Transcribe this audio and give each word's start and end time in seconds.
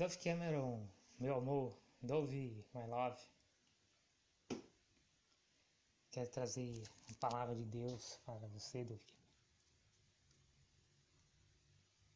Dove 0.00 0.16
Cameron, 0.16 0.88
meu 1.18 1.34
amor, 1.34 1.76
Dove, 2.00 2.64
my 2.72 2.86
love. 2.86 3.20
Quero 6.10 6.30
trazer 6.30 6.88
a 7.10 7.14
palavra 7.16 7.54
de 7.54 7.66
Deus 7.66 8.18
para 8.24 8.46
você, 8.46 8.82
Dove. 8.82 9.04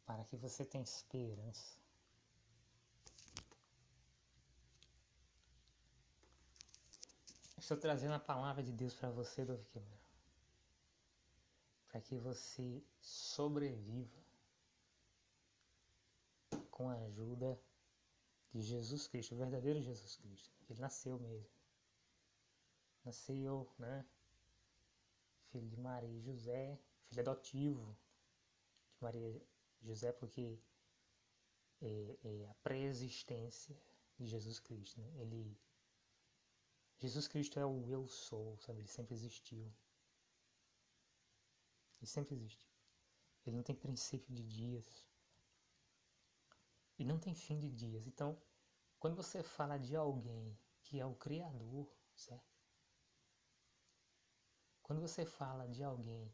Para 0.06 0.24
que 0.24 0.34
você 0.34 0.64
tenha 0.64 0.82
esperança. 0.82 1.76
Estou 7.58 7.76
trazendo 7.76 8.14
a 8.14 8.18
palavra 8.18 8.62
de 8.62 8.72
Deus 8.72 8.94
para 8.94 9.10
você, 9.10 9.44
Dove 9.44 9.62
Cameron. 9.74 9.98
Para 11.88 12.00
que 12.00 12.16
você 12.16 12.82
sobreviva 13.02 14.24
com 16.70 16.88
a 16.88 16.94
ajuda 16.94 17.60
de 18.54 18.62
Jesus 18.62 19.08
Cristo, 19.08 19.34
o 19.34 19.38
verdadeiro 19.38 19.82
Jesus 19.82 20.16
Cristo. 20.16 20.54
Ele 20.70 20.80
nasceu 20.80 21.18
mesmo. 21.18 21.50
Nasceu, 23.04 23.68
né? 23.78 24.06
Filho 25.50 25.68
de 25.68 25.76
Maria 25.76 26.08
e 26.08 26.20
José, 26.20 26.78
filho 27.08 27.20
adotivo 27.20 27.98
de 28.94 29.02
Maria 29.02 29.28
e 29.28 29.86
José, 29.86 30.12
porque 30.12 30.58
é, 31.82 32.16
é 32.24 32.46
a 32.48 32.54
preexistência 32.62 33.76
de 34.18 34.26
Jesus 34.26 34.60
Cristo. 34.60 35.00
Né? 35.00 35.22
Ele, 35.22 35.58
Jesus 36.98 37.26
Cristo 37.26 37.58
é 37.58 37.66
o 37.66 37.88
eu 37.88 38.06
sou, 38.06 38.56
sabe? 38.58 38.80
Ele 38.80 38.88
sempre 38.88 39.14
existiu. 39.14 39.70
Ele 42.00 42.06
sempre 42.06 42.36
existiu. 42.36 42.70
Ele 43.44 43.56
não 43.56 43.62
tem 43.64 43.74
princípio 43.74 44.32
de 44.32 44.42
dias 44.44 45.04
e 46.98 47.04
não 47.04 47.18
tem 47.18 47.34
fim 47.34 47.58
de 47.58 47.70
dias. 47.70 48.06
Então, 48.06 48.40
quando 48.98 49.16
você 49.16 49.42
fala 49.42 49.78
de 49.78 49.96
alguém 49.96 50.58
que 50.82 51.00
é 51.00 51.06
o 51.06 51.14
Criador, 51.14 51.90
certo? 52.14 52.54
Quando 54.82 55.00
você 55.00 55.24
fala 55.24 55.66
de 55.66 55.82
alguém 55.82 56.30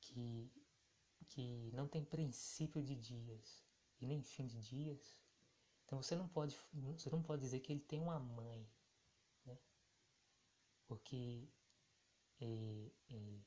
que, 0.00 0.50
que 1.28 1.70
não 1.72 1.86
tem 1.86 2.04
princípio 2.04 2.82
de 2.82 2.96
dias 2.96 3.64
e 4.00 4.06
nem 4.06 4.22
fim 4.22 4.46
de 4.46 4.58
dias, 4.60 5.18
então 5.84 6.02
você 6.02 6.16
não 6.16 6.28
pode, 6.28 6.58
você 6.72 7.10
não 7.10 7.22
pode 7.22 7.42
dizer 7.42 7.60
que 7.60 7.72
ele 7.72 7.80
tem 7.80 8.00
uma 8.00 8.18
mãe, 8.18 8.68
né? 9.44 9.58
Porque 10.86 11.48
é, 12.40 12.90
é, 13.10 13.40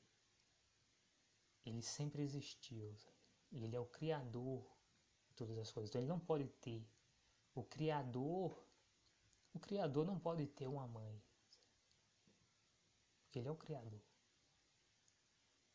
ele 1.64 1.82
sempre 1.82 2.22
existiu, 2.22 2.96
sabe? 2.96 3.20
ele 3.52 3.74
é 3.74 3.80
o 3.80 3.86
Criador 3.86 4.79
todas 5.40 5.58
as 5.58 5.72
coisas. 5.72 5.88
Então 5.88 6.00
ele 6.00 6.08
não 6.08 6.20
pode 6.20 6.46
ter 6.64 6.86
o 7.54 7.62
criador, 7.64 8.62
o 9.54 9.58
criador 9.58 10.04
não 10.04 10.18
pode 10.18 10.46
ter 10.46 10.68
uma 10.68 10.86
mãe. 10.86 11.22
Porque 13.22 13.38
ele 13.38 13.48
é 13.48 13.50
o 13.50 13.56
criador. 13.56 14.00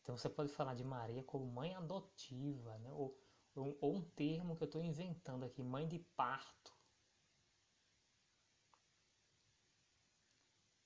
Então 0.01 0.15
você 0.15 0.29
pode 0.29 0.51
falar 0.51 0.75
de 0.75 0.83
Maria 0.83 1.23
como 1.23 1.47
mãe 1.47 1.73
adotiva, 1.73 2.77
né? 2.77 2.91
ou, 2.93 3.17
ou, 3.55 3.77
ou 3.81 3.95
um 3.95 4.01
termo 4.01 4.55
que 4.55 4.63
eu 4.63 4.67
estou 4.67 4.83
inventando 4.83 5.43
aqui, 5.43 5.63
mãe 5.63 5.87
de 5.87 5.97
parto. 5.97 6.73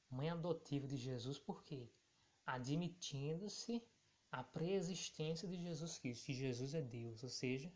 Mãe 0.09 0.29
adotiva 0.29 0.87
de 0.87 0.95
Jesus, 0.95 1.37
por 1.37 1.63
quê? 1.63 1.91
Admitindo-se 2.45 3.83
a 4.31 4.41
preexistência 4.43 5.47
de 5.47 5.57
Jesus 5.57 5.99
Cristo, 5.99 6.25
que 6.25 6.33
Jesus 6.33 6.73
é 6.73 6.81
Deus, 6.81 7.21
ou 7.23 7.29
seja, 7.29 7.71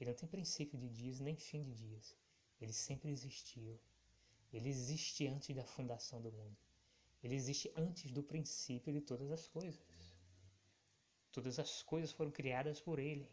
ele 0.00 0.10
não 0.10 0.16
tem 0.16 0.28
princípio 0.28 0.78
de 0.78 0.88
dias 0.88 1.20
nem 1.20 1.36
fim 1.36 1.62
de 1.62 1.74
dias. 1.74 2.16
Ele 2.58 2.72
sempre 2.72 3.10
existiu. 3.10 3.78
Ele 4.50 4.68
existe 4.68 5.26
antes 5.26 5.54
da 5.54 5.64
fundação 5.64 6.22
do 6.22 6.32
mundo. 6.32 6.56
Ele 7.22 7.34
existe 7.34 7.70
antes 7.76 8.10
do 8.10 8.22
princípio 8.22 8.92
de 8.92 9.02
todas 9.02 9.30
as 9.30 9.46
coisas. 9.46 9.78
Todas 11.30 11.58
as 11.58 11.82
coisas 11.82 12.12
foram 12.12 12.30
criadas 12.30 12.80
por 12.80 12.98
ele. 12.98 13.30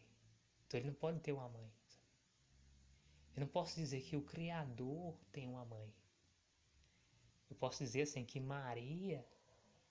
Então 0.66 0.78
ele 0.78 0.88
não 0.88 0.94
pode 0.94 1.22
ter 1.22 1.32
uma 1.32 1.48
mãe. 1.48 1.72
Eu 3.34 3.42
não 3.42 3.48
posso 3.48 3.76
dizer 3.78 4.02
que 4.02 4.18
o 4.18 4.22
Criador 4.22 5.18
tem 5.32 5.48
uma 5.48 5.64
mãe. 5.64 5.94
Eu 7.50 7.56
posso 7.56 7.82
dizer 7.82 8.02
assim 8.02 8.26
que 8.26 8.42
Maria 8.42 9.26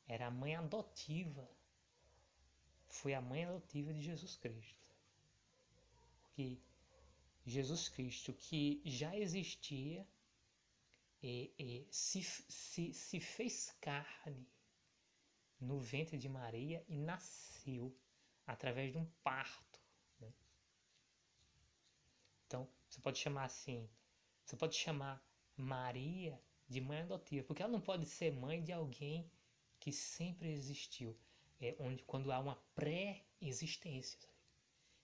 era 0.07 0.27
a 0.27 0.31
mãe 0.31 0.55
adotiva. 0.55 1.49
Foi 2.87 3.15
a 3.15 3.21
mãe 3.21 3.45
adotiva 3.45 3.95
de 3.95 4.03
Jesus 4.03 4.37
Cristo 4.37 4.86
que 6.37 6.61
Jesus 7.47 7.89
Cristo, 7.89 8.35
que 8.35 8.83
já 8.85 9.17
existia, 9.17 10.07
e, 11.23 11.51
e 11.59 11.89
se, 11.91 12.23
se, 12.23 12.93
se 12.93 13.21
fez 13.21 13.75
carne 13.81 14.47
no 15.59 15.81
ventre 15.81 16.19
de 16.19 16.29
Maria 16.29 16.85
e 16.87 16.99
nasceu 16.99 17.97
através 18.47 18.93
de 18.93 18.99
um 18.99 19.07
parto. 19.25 19.81
Né? 20.21 20.31
Então, 22.47 22.69
você 22.87 23.01
pode 23.01 23.19
chamar 23.19 23.45
assim, 23.45 23.89
você 24.45 24.57
pode 24.57 24.77
chamar 24.77 25.25
Maria 25.57 26.39
de 26.69 26.83
mãe 26.83 27.01
adotiva, 27.01 27.47
porque 27.47 27.63
ela 27.63 27.73
não 27.73 27.81
pode 27.81 28.05
ser 28.05 28.31
mãe 28.31 28.63
de 28.63 28.73
alguém 28.73 29.31
que 29.81 29.91
sempre 29.91 30.53
existiu, 30.53 31.17
é 31.59 31.75
onde 31.81 32.03
quando 32.03 32.31
há 32.31 32.39
uma 32.39 32.57
pré-existência. 32.75 34.29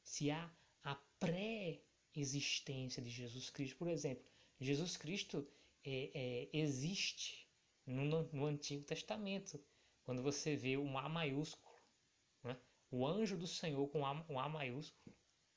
Se 0.03 0.31
há 0.31 0.50
a 0.84 0.94
pré-existência 1.19 3.03
de 3.03 3.10
Jesus 3.10 3.50
Cristo. 3.50 3.76
Por 3.76 3.88
exemplo, 3.88 4.25
Jesus 4.60 4.97
Cristo 4.97 5.47
é, 5.84 6.10
é, 6.15 6.48
existe 6.53 7.48
no, 7.87 8.22
no, 8.32 8.47
Antigo 8.47 8.84
Testamento. 8.84 9.62
Quando 10.04 10.22
você 10.22 10.56
vê 10.56 10.76
um 10.76 10.98
A 10.98 11.09
maiúsculo, 11.09 11.76
né? 12.43 12.56
o 12.91 13.06
anjo 13.06 13.37
do 13.37 13.47
Senhor 13.47 13.88
com 13.88 14.00
um 14.00 14.38
A 14.38 14.48
maiúsculo, 14.48 15.16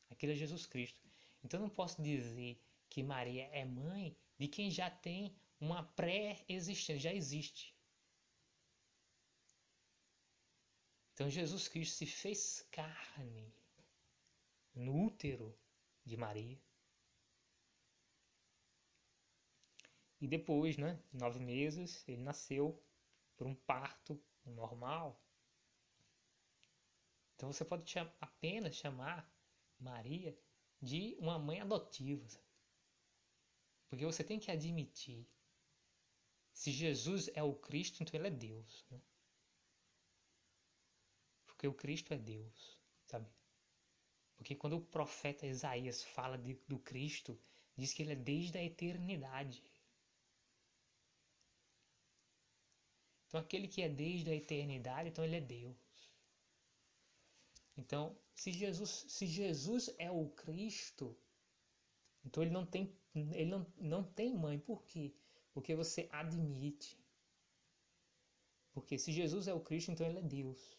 aquele 0.10 0.34
é 0.34 0.36
Jesus 0.36 0.66
Cristo. 0.66 1.02
Então 1.44 1.60
não 1.60 1.70
posso 1.70 2.02
dizer 2.02 2.60
que 2.90 3.04
Maria 3.04 3.46
é 3.52 3.66
mãe 3.66 4.16
de 4.38 4.48
quem 4.48 4.70
já 4.70 4.90
tem 4.90 5.36
uma 5.60 5.84
pré-existência, 5.84 7.00
já 7.00 7.14
existe. 7.14 7.76
Então 11.14 11.30
Jesus 11.30 11.68
Cristo 11.68 11.96
se 11.96 12.06
fez 12.06 12.68
carne 12.72 13.54
no 14.76 15.06
útero 15.06 15.58
de 16.04 16.18
Maria. 16.18 16.60
E 20.20 20.28
depois, 20.28 20.78
né, 20.78 21.02
nove 21.14 21.40
meses, 21.40 22.04
ele 22.08 22.22
nasceu 22.22 22.82
por 23.36 23.48
um 23.48 23.56
parto 23.56 24.22
normal. 24.46 25.22
Então 27.36 27.52
você 27.52 27.66
pode 27.66 27.94
apenas 28.22 28.76
chamar 28.76 29.30
Maria 29.80 30.38
de 30.82 31.16
uma 31.20 31.38
mãe 31.38 31.60
adotiva. 31.60 32.28
Porque 33.90 34.06
você 34.06 34.24
tem 34.24 34.40
que 34.40 34.52
admitir. 34.52 35.28
Se 36.54 36.72
Jesus 36.72 37.30
é 37.34 37.44
o 37.44 37.54
Cristo, 37.54 38.02
então 38.02 38.18
ele 38.18 38.28
é 38.28 38.32
Deus. 38.32 38.86
Né? 38.90 39.02
Porque 41.46 41.68
o 41.68 41.74
Cristo 41.74 42.14
é 42.14 42.18
Deus, 42.18 42.80
sabe? 43.06 43.30
Porque 44.38 44.56
quando 44.56 44.78
o 44.78 44.82
profeta 44.82 45.48
Isaías 45.48 46.04
fala 46.04 46.38
de, 46.38 46.54
do 46.68 46.78
Cristo, 46.80 47.40
diz 47.76 47.94
que 47.94 48.04
ele 48.04 48.14
é 48.14 48.16
desde 48.16 48.58
a 48.58 48.64
eternidade. 48.64 49.64
Então 53.28 53.40
aquele 53.40 53.68
que 53.68 53.82
é 53.82 53.90
desde 53.90 54.30
a 54.30 54.36
eternidade, 54.36 55.10
então 55.10 55.24
ele 55.24 55.36
é 55.38 55.42
Deus. 55.42 55.76
Então, 57.78 58.18
se 58.34 58.52
Jesus, 58.52 59.06
se 59.10 59.26
Jesus 59.28 59.94
é 59.98 60.10
o 60.10 60.30
Cristo, 60.30 61.18
então 62.24 62.42
ele 62.42 62.52
não 62.52 62.66
tem, 62.66 62.94
ele 63.14 63.50
não, 63.50 63.66
não 63.78 64.04
tem 64.04 64.34
mãe. 64.34 64.58
Por 64.58 64.84
quê? 64.84 65.14
Porque 65.54 65.76
você 65.76 66.08
admite. 66.12 66.98
Porque 68.74 68.98
se 68.98 69.12
Jesus 69.12 69.48
é 69.48 69.54
o 69.54 69.60
Cristo, 69.60 69.92
então 69.92 70.08
ele 70.08 70.20
é 70.20 70.22
Deus. 70.22 70.78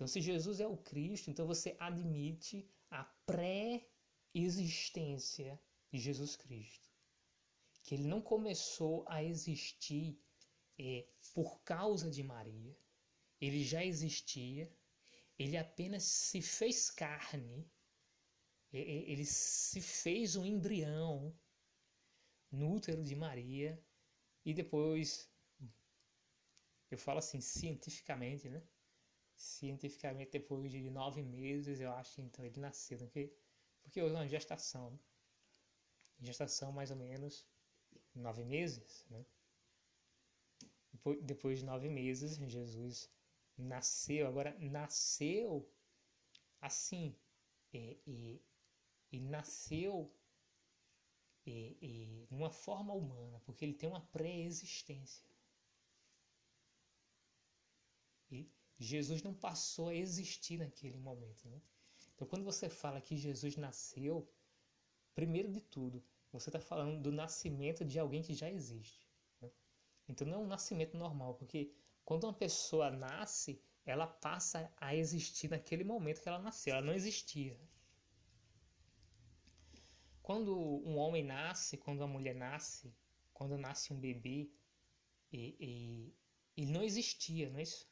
Então, 0.00 0.08
se 0.08 0.22
Jesus 0.22 0.60
é 0.60 0.66
o 0.66 0.78
Cristo, 0.78 1.28
então 1.28 1.46
você 1.46 1.76
admite 1.78 2.66
a 2.90 3.04
pré-existência 3.26 5.60
de 5.92 5.98
Jesus 5.98 6.36
Cristo. 6.36 6.88
Que 7.82 7.96
ele 7.96 8.08
não 8.08 8.22
começou 8.22 9.04
a 9.06 9.22
existir 9.22 10.18
é, 10.78 11.06
por 11.34 11.60
causa 11.64 12.10
de 12.10 12.22
Maria, 12.22 12.74
ele 13.38 13.62
já 13.62 13.84
existia, 13.84 14.74
ele 15.38 15.58
apenas 15.58 16.04
se 16.04 16.40
fez 16.40 16.90
carne, 16.90 17.70
ele 18.72 19.26
se 19.26 19.82
fez 19.82 20.34
um 20.34 20.46
embrião 20.46 21.38
no 22.50 22.72
útero 22.72 23.04
de 23.04 23.14
Maria 23.14 23.78
e 24.46 24.54
depois, 24.54 25.30
eu 26.90 26.96
falo 26.96 27.18
assim 27.18 27.42
cientificamente, 27.42 28.48
né? 28.48 28.62
Cientificamente 29.40 30.32
depois 30.32 30.70
de 30.70 30.90
nove 30.90 31.22
meses, 31.22 31.80
eu 31.80 31.90
acho, 31.92 32.20
então 32.20 32.44
ele 32.44 32.60
nasceu, 32.60 32.98
porque, 32.98 33.32
porque 33.82 34.00
houve 34.02 34.14
uma 34.14 34.28
gestação. 34.28 34.98
gestação 36.20 36.70
mais 36.72 36.90
ou 36.90 36.96
menos 36.96 37.46
nove 38.14 38.44
meses, 38.44 39.06
né? 39.08 39.24
Depois, 40.92 41.22
depois 41.22 41.58
de 41.60 41.64
nove 41.64 41.88
meses, 41.88 42.36
Jesus 42.50 43.10
nasceu. 43.56 44.26
Agora, 44.26 44.54
nasceu 44.58 45.66
assim, 46.60 47.16
e, 47.72 47.98
e, 48.06 48.42
e 49.10 49.20
nasceu 49.20 50.12
e, 51.46 51.78
e, 51.80 52.26
numa 52.30 52.50
forma 52.50 52.92
humana, 52.92 53.40
porque 53.46 53.64
ele 53.64 53.74
tem 53.74 53.88
uma 53.88 54.04
pré-existência. 54.06 55.24
E 58.30 58.48
Jesus 58.80 59.22
não 59.22 59.34
passou 59.34 59.88
a 59.88 59.94
existir 59.94 60.58
naquele 60.58 60.96
momento. 60.96 61.46
Né? 61.46 61.60
Então, 62.14 62.26
quando 62.26 62.44
você 62.44 62.68
fala 62.68 63.00
que 63.00 63.14
Jesus 63.14 63.56
nasceu, 63.56 64.26
primeiro 65.14 65.52
de 65.52 65.60
tudo, 65.60 66.02
você 66.32 66.48
está 66.48 66.58
falando 66.58 67.02
do 67.02 67.12
nascimento 67.12 67.84
de 67.84 67.98
alguém 67.98 68.22
que 68.22 68.32
já 68.32 68.50
existe. 68.50 69.06
Né? 69.40 69.50
Então, 70.08 70.26
não 70.26 70.34
é 70.34 70.38
um 70.38 70.46
nascimento 70.46 70.96
normal, 70.96 71.34
porque 71.34 71.74
quando 72.06 72.24
uma 72.24 72.32
pessoa 72.32 72.90
nasce, 72.90 73.62
ela 73.84 74.06
passa 74.06 74.72
a 74.78 74.94
existir 74.94 75.50
naquele 75.50 75.84
momento 75.84 76.22
que 76.22 76.28
ela 76.28 76.38
nasceu. 76.38 76.74
Ela 76.74 76.86
não 76.86 76.94
existia. 76.94 77.60
Quando 80.22 80.56
um 80.56 80.96
homem 80.96 81.24
nasce, 81.24 81.76
quando 81.76 81.98
uma 81.98 82.08
mulher 82.08 82.34
nasce, 82.34 82.94
quando 83.34 83.58
nasce 83.58 83.92
um 83.92 84.00
bebê, 84.00 84.50
e, 85.32 85.56
e, 85.60 86.14
ele 86.56 86.72
não 86.72 86.82
existia, 86.82 87.50
não 87.50 87.58
é 87.58 87.62
isso? 87.62 87.89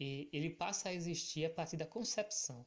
E 0.00 0.28
ele 0.32 0.50
passa 0.50 0.88
a 0.88 0.94
existir 0.94 1.44
a 1.44 1.50
partir 1.50 1.76
da 1.76 1.86
concepção. 1.86 2.66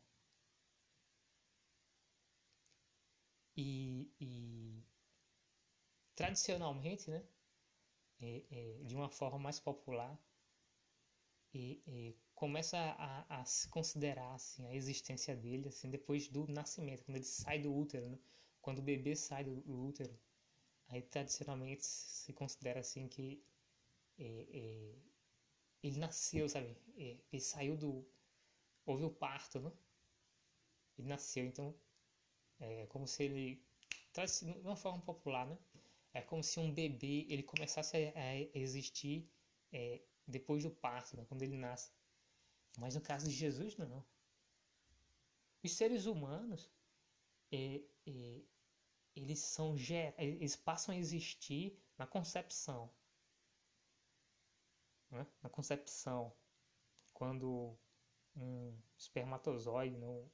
E, 3.58 4.10
e 4.20 4.84
tradicionalmente, 6.16 7.10
né, 7.10 7.24
é, 8.22 8.44
é, 8.52 8.84
de 8.84 8.96
uma 8.96 9.10
forma 9.10 9.40
mais 9.40 9.60
popular, 9.60 10.18
e 11.54 12.16
começa 12.34 12.78
a, 12.78 13.42
a, 13.42 13.46
se 13.46 13.70
considerar 13.70 14.34
assim, 14.34 14.68
a 14.68 14.74
existência 14.76 15.36
dele 15.36 15.70
assim, 15.70 15.90
depois 15.90 16.28
do 16.28 16.48
nascimento, 16.48 17.04
quando 17.04 17.16
ele 17.18 17.26
sai 17.26 17.60
do 17.60 17.74
útero, 17.74 18.10
né? 18.10 18.20
quando 18.62 18.80
o 18.80 18.82
bebê 18.82 19.16
sai 19.16 19.44
do, 19.44 19.62
do, 19.62 19.86
útero, 19.86 20.18
aí 20.90 21.02
tradicionalmente 21.02 21.86
se 21.86 22.34
considera 22.34 22.80
assim 22.80 23.08
que 23.08 23.44
é, 24.18 24.48
é, 24.52 24.96
ele 25.84 26.00
nasceu, 26.00 26.48
sabe? 26.48 26.76
É, 26.98 27.18
ele 27.32 27.42
saiu 27.42 27.78
do. 27.78 28.06
Houve 28.86 29.04
o 29.04 29.10
parto, 29.10 29.60
né? 29.60 29.72
Ele 30.98 31.08
nasceu, 31.08 31.46
então 31.46 31.76
é 32.60 32.86
como 32.88 33.08
se 33.08 33.24
ele. 33.24 33.62
De 34.14 34.62
uma 34.62 34.76
forma 34.76 35.02
popular, 35.02 35.46
né? 35.48 35.58
É 36.14 36.22
como 36.22 36.44
se 36.44 36.60
um 36.60 36.72
bebê 36.72 37.26
ele 37.30 37.44
começasse 37.44 37.98
a, 37.98 38.20
a 38.20 38.36
existir 38.58 39.28
é, 39.72 40.00
depois 40.28 40.64
do 40.64 40.70
parto, 40.70 41.18
né? 41.18 41.26
quando 41.28 41.42
ele 41.42 41.58
nasce. 41.58 41.92
Mas 42.78 42.96
no 42.96 43.02
caso 43.02 43.28
de 43.28 43.34
Jesus, 43.34 43.76
não. 43.78 44.06
Os 45.64 45.72
seres 45.72 46.06
humanos, 46.06 46.70
é, 47.52 47.82
é, 48.06 48.42
eles 49.16 49.40
são 49.40 49.76
eles 50.18 50.56
passam 50.56 50.94
a 50.94 50.98
existir 50.98 51.80
na 51.98 52.06
concepção. 52.06 52.92
Né? 55.14 55.28
Na 55.42 55.50
concepção, 55.50 56.34
quando 57.14 57.78
um 58.36 58.76
espermatozoide, 58.98 59.98
não, 59.98 60.30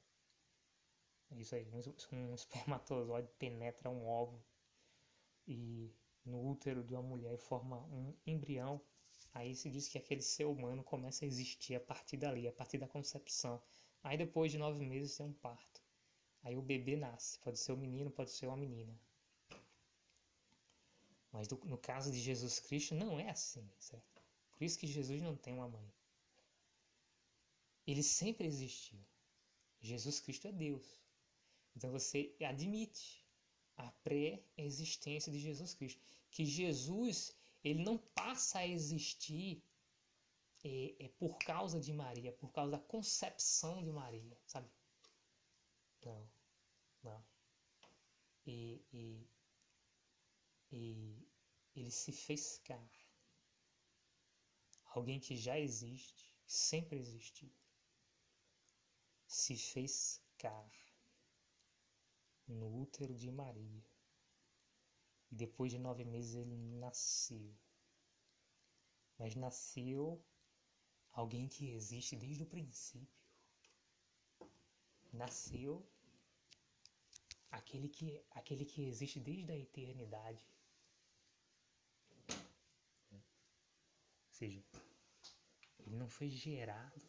isso 1.32 1.54
aí, 1.54 1.68
um 2.12 2.34
espermatozoide 2.34 3.28
penetra 3.38 3.90
um 3.90 4.06
óvulo 4.06 4.42
e 5.46 5.94
no 6.24 6.44
útero 6.50 6.82
de 6.82 6.94
uma 6.94 7.02
mulher 7.02 7.36
forma 7.38 7.78
um 7.86 8.14
embrião, 8.26 8.80
Aí 9.32 9.54
se 9.54 9.70
diz 9.70 9.88
que 9.88 9.98
aquele 9.98 10.22
ser 10.22 10.44
humano 10.44 10.82
começa 10.82 11.24
a 11.24 11.28
existir 11.28 11.74
a 11.76 11.80
partir 11.80 12.16
dali, 12.16 12.48
a 12.48 12.52
partir 12.52 12.78
da 12.78 12.88
concepção. 12.88 13.62
Aí 14.02 14.16
depois 14.16 14.50
de 14.50 14.58
nove 14.58 14.84
meses 14.84 15.16
tem 15.16 15.26
um 15.26 15.32
parto. 15.32 15.80
Aí 16.42 16.56
o 16.56 16.62
bebê 16.62 16.96
nasce. 16.96 17.38
Pode 17.38 17.58
ser 17.58 17.72
um 17.72 17.76
menino, 17.76 18.10
pode 18.10 18.30
ser 18.30 18.46
uma 18.46 18.56
menina. 18.56 18.98
Mas 21.32 21.48
no 21.48 21.78
caso 21.78 22.10
de 22.10 22.18
Jesus 22.18 22.58
Cristo 22.58 22.94
não 22.94 23.20
é 23.20 23.30
assim, 23.30 23.68
certo? 23.78 24.19
Por 24.60 24.66
isso 24.66 24.78
que 24.78 24.86
Jesus 24.86 25.22
não 25.22 25.34
tem 25.34 25.54
uma 25.54 25.66
mãe. 25.66 25.90
Ele 27.86 28.02
sempre 28.02 28.46
existiu. 28.46 29.00
Jesus 29.80 30.20
Cristo 30.20 30.48
é 30.48 30.52
Deus. 30.52 30.86
Então 31.74 31.90
você 31.90 32.36
admite 32.46 33.26
a 33.78 33.90
pré-existência 34.04 35.32
de 35.32 35.38
Jesus 35.38 35.72
Cristo. 35.72 35.98
Que 36.30 36.44
Jesus 36.44 37.34
ele 37.64 37.82
não 37.82 37.96
passa 37.96 38.58
a 38.58 38.68
existir 38.68 39.64
é, 40.62 41.06
é, 41.06 41.08
por 41.08 41.38
causa 41.38 41.80
de 41.80 41.94
Maria, 41.94 42.30
por 42.30 42.52
causa 42.52 42.72
da 42.72 42.80
concepção 42.80 43.82
de 43.82 43.90
Maria, 43.90 44.38
sabe? 44.44 44.68
Não, 46.04 46.30
não. 47.02 47.24
E, 48.46 48.84
e, 48.92 49.26
e 50.70 51.26
ele 51.74 51.90
se 51.90 52.12
fez 52.12 52.58
carne. 52.58 52.99
Alguém 54.90 55.20
que 55.20 55.36
já 55.36 55.58
existe, 55.58 56.36
sempre 56.46 56.98
existiu, 56.98 57.50
se 59.26 59.56
fez 59.56 60.20
carne 60.36 60.80
no 62.48 62.82
útero 62.82 63.14
de 63.14 63.30
Maria 63.30 63.84
e 65.30 65.36
depois 65.36 65.70
de 65.70 65.78
nove 65.78 66.04
meses 66.04 66.34
ele 66.34 66.56
nasceu. 66.56 67.54
Mas 69.16 69.36
nasceu 69.36 70.20
alguém 71.12 71.46
que 71.46 71.70
existe 71.70 72.16
desde 72.16 72.42
o 72.42 72.46
princípio. 72.46 73.20
Nasceu 75.12 75.88
aquele 77.50 77.88
que, 77.88 78.24
aquele 78.30 78.64
que 78.64 78.86
existe 78.88 79.20
desde 79.20 79.52
a 79.52 79.56
eternidade. 79.56 80.44
Seja, 84.40 84.64
ele 85.80 85.96
não 85.96 86.08
foi 86.08 86.30
gerado 86.30 87.06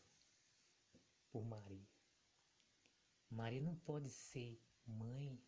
por 1.30 1.46
Maria. 1.46 1.88
Maria 3.30 3.62
não 3.62 3.76
pode 3.78 4.10
ser 4.10 4.62
mãe 4.86 5.42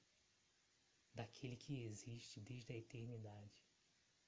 daquele 1.14 1.58
que 1.58 1.84
existe 1.84 2.40
desde 2.40 2.72
a 2.72 2.78
eternidade, 2.78 3.62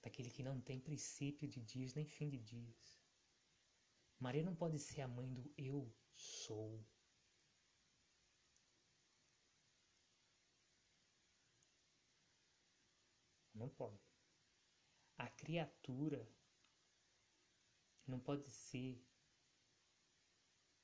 daquele 0.01 0.29
que 0.29 0.43
não 0.43 0.59
tem 0.59 0.81
princípio 0.81 1.47
de 1.47 1.62
dias 1.62 1.93
nem 1.93 2.05
fim 2.05 2.27
de 2.27 2.38
dias. 2.38 3.00
Maria 4.19 4.43
não 4.43 4.53
pode 4.53 4.77
ser 4.77 5.00
a 5.01 5.07
mãe 5.07 5.33
do 5.33 5.50
eu 5.57 5.89
sou. 6.13 6.85
Não 13.53 13.69
pode. 13.69 14.03
A 15.17 15.29
criatura 15.29 16.29
não 18.07 18.19
pode 18.19 18.50
ser 18.50 19.03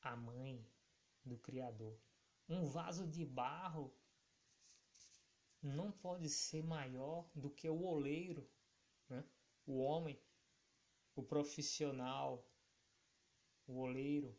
a 0.01 0.15
mãe 0.15 0.65
do 1.23 1.37
Criador. 1.37 1.97
Um 2.49 2.65
vaso 2.65 3.07
de 3.07 3.25
barro 3.25 3.93
não 5.61 5.91
pode 5.91 6.27
ser 6.29 6.63
maior 6.63 7.29
do 7.35 7.49
que 7.49 7.69
o 7.69 7.83
oleiro, 7.83 8.49
né? 9.07 9.23
o 9.65 9.77
homem, 9.77 10.19
o 11.15 11.21
profissional, 11.21 12.45
o 13.67 13.79
oleiro 13.79 14.35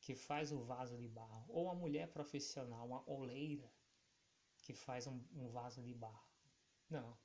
que 0.00 0.14
faz 0.14 0.52
o 0.52 0.62
vaso 0.62 0.98
de 0.98 1.08
barro, 1.08 1.46
ou 1.48 1.70
a 1.70 1.74
mulher 1.74 2.12
profissional, 2.12 2.86
uma 2.86 3.10
oleira 3.10 3.72
que 4.58 4.74
faz 4.74 5.06
um, 5.06 5.18
um 5.32 5.48
vaso 5.48 5.82
de 5.82 5.94
barro. 5.94 6.28
Não. 6.90 7.16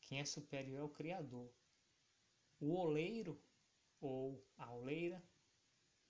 Quem 0.00 0.18
é 0.18 0.24
superior 0.24 0.80
é 0.80 0.82
o 0.82 0.88
Criador. 0.88 1.52
O 2.58 2.74
oleiro 2.74 3.40
ou 4.00 4.44
a 4.56 4.72
oleira 4.72 5.22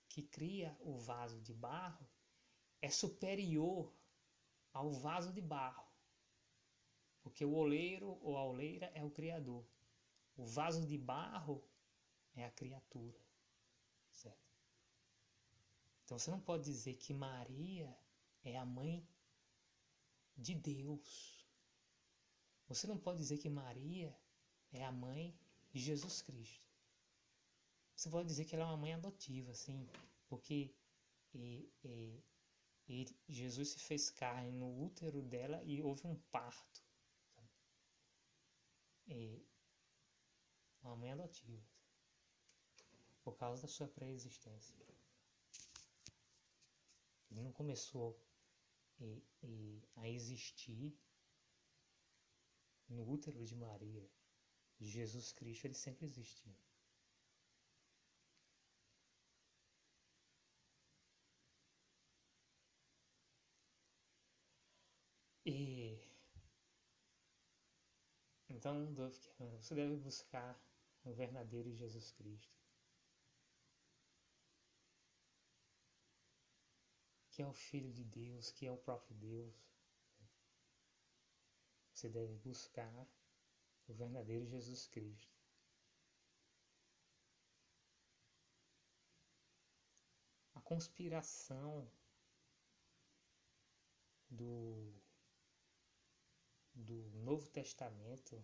que 0.09 0.23
cria 0.23 0.75
o 0.79 0.97
vaso 0.97 1.39
de 1.41 1.53
barro 1.53 2.07
é 2.81 2.89
superior 2.89 3.93
ao 4.73 4.91
vaso 4.91 5.31
de 5.33 5.41
barro. 5.41 5.85
Porque 7.21 7.43
o 7.43 7.53
oleiro 7.53 8.17
ou 8.21 8.37
a 8.37 8.43
oleira 8.45 8.91
é 8.93 9.03
o 9.03 9.11
Criador. 9.11 9.65
O 10.35 10.45
vaso 10.45 10.85
de 10.85 10.97
barro 10.97 11.63
é 12.35 12.45
a 12.45 12.51
criatura. 12.51 13.19
Certo? 14.11 14.47
Então 16.03 16.17
você 16.17 16.31
não 16.31 16.39
pode 16.39 16.63
dizer 16.63 16.93
que 16.95 17.13
Maria 17.13 17.97
é 18.43 18.57
a 18.57 18.65
mãe 18.65 19.07
de 20.37 20.53
Deus. 20.53 21.45
Você 22.67 22.85
não 22.85 22.97
pode 22.97 23.19
dizer 23.19 23.37
que 23.37 23.49
Maria 23.49 24.15
é 24.71 24.85
a 24.85 24.91
mãe 24.91 25.37
de 25.71 25.79
Jesus 25.79 26.21
Cristo. 26.21 26.66
Você 27.97 28.09
pode 28.11 28.27
dizer 28.27 28.45
que 28.45 28.55
ela 28.55 28.63
é 28.63 28.67
uma 28.67 28.77
mãe 28.77 28.93
adotiva, 28.93 29.53
sim, 29.55 29.89
porque 30.29 30.71
e, 31.33 31.67
e, 31.83 32.23
E 32.87 33.05
Jesus 33.27 33.69
se 33.69 33.79
fez 33.79 34.11
carne 34.11 34.51
no 34.51 34.83
útero 34.85 35.21
dela 35.21 35.63
e 35.63 35.81
houve 35.81 36.05
um 36.05 36.15
parto. 36.31 36.85
E 39.07 39.43
uma 40.83 40.95
mãe 40.95 41.11
adotiva. 41.11 41.61
Por 43.23 43.35
causa 43.35 43.63
da 43.63 43.67
sua 43.67 43.87
pré-existência. 43.87 44.75
Ele 47.31 47.41
não 47.41 47.51
começou 47.51 48.17
e, 48.99 49.23
e, 49.43 49.81
a 49.95 50.07
existir 50.07 50.95
no 52.87 53.09
útero 53.09 53.43
de 53.43 53.55
Maria. 53.55 54.07
Jesus 54.79 55.31
Cristo, 55.31 55.65
ele 55.65 55.73
sempre 55.73 56.05
existiu. 56.05 56.55
E 65.49 65.97
então 68.67 68.93
você 69.57 69.73
deve 69.73 69.95
buscar 69.95 70.59
o 71.05 71.13
verdadeiro 71.13 71.73
Jesus 71.73 72.11
Cristo, 72.11 72.53
que 77.29 77.41
é 77.41 77.47
o 77.47 77.53
Filho 77.53 77.93
de 77.93 78.03
Deus, 78.03 78.51
que 78.51 78.67
é 78.67 78.71
o 78.71 78.77
próprio 78.77 79.15
Deus. 79.15 79.55
Você 81.93 82.09
deve 82.09 82.35
buscar 82.39 83.07
o 83.87 83.93
verdadeiro 83.93 84.45
Jesus 84.45 84.85
Cristo. 84.85 85.33
A 90.55 90.61
conspiração 90.61 91.89
do, 94.29 94.93
do 96.75 97.09
Novo 97.23 97.49
Testamento 97.49 98.43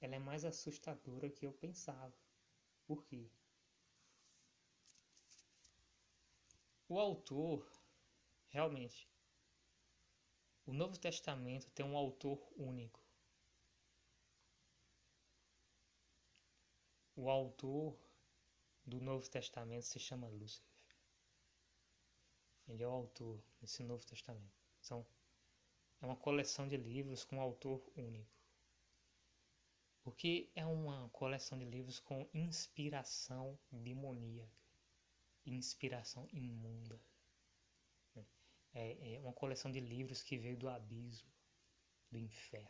ela 0.00 0.16
é 0.16 0.18
mais 0.18 0.44
assustadora 0.44 1.28
que 1.30 1.46
eu 1.46 1.52
pensava. 1.52 2.14
Por 2.86 3.04
quê? 3.04 3.30
O 6.88 6.98
autor, 6.98 7.64
realmente, 8.48 9.08
o 10.66 10.72
Novo 10.72 10.98
Testamento 10.98 11.70
tem 11.70 11.84
um 11.84 11.96
autor 11.96 12.40
único. 12.56 13.00
O 17.14 17.28
autor 17.28 17.96
do 18.86 19.00
Novo 19.00 19.28
Testamento 19.28 19.84
se 19.84 19.98
chama 19.98 20.26
Lúcifer. 20.26 20.68
Ele 22.66 22.82
é 22.82 22.88
o 22.88 22.92
autor 22.92 23.40
desse 23.60 23.82
Novo 23.82 24.04
Testamento. 24.06 24.58
São, 24.80 25.06
é 26.00 26.06
uma 26.06 26.16
coleção 26.16 26.66
de 26.66 26.76
livros 26.76 27.24
com 27.24 27.36
um 27.36 27.40
autor 27.40 27.82
único. 27.96 28.39
Porque 30.10 30.50
é 30.56 30.66
uma 30.66 31.08
coleção 31.10 31.56
de 31.56 31.64
livros 31.64 32.00
com 32.00 32.28
inspiração 32.34 33.56
demoníaca, 33.70 34.50
inspiração 35.46 36.26
imunda. 36.32 37.00
É, 38.74 39.14
é 39.14 39.20
uma 39.20 39.32
coleção 39.32 39.70
de 39.70 39.78
livros 39.78 40.20
que 40.20 40.36
veio 40.36 40.56
do 40.56 40.68
abismo, 40.68 41.30
do 42.10 42.18
inferno. 42.18 42.68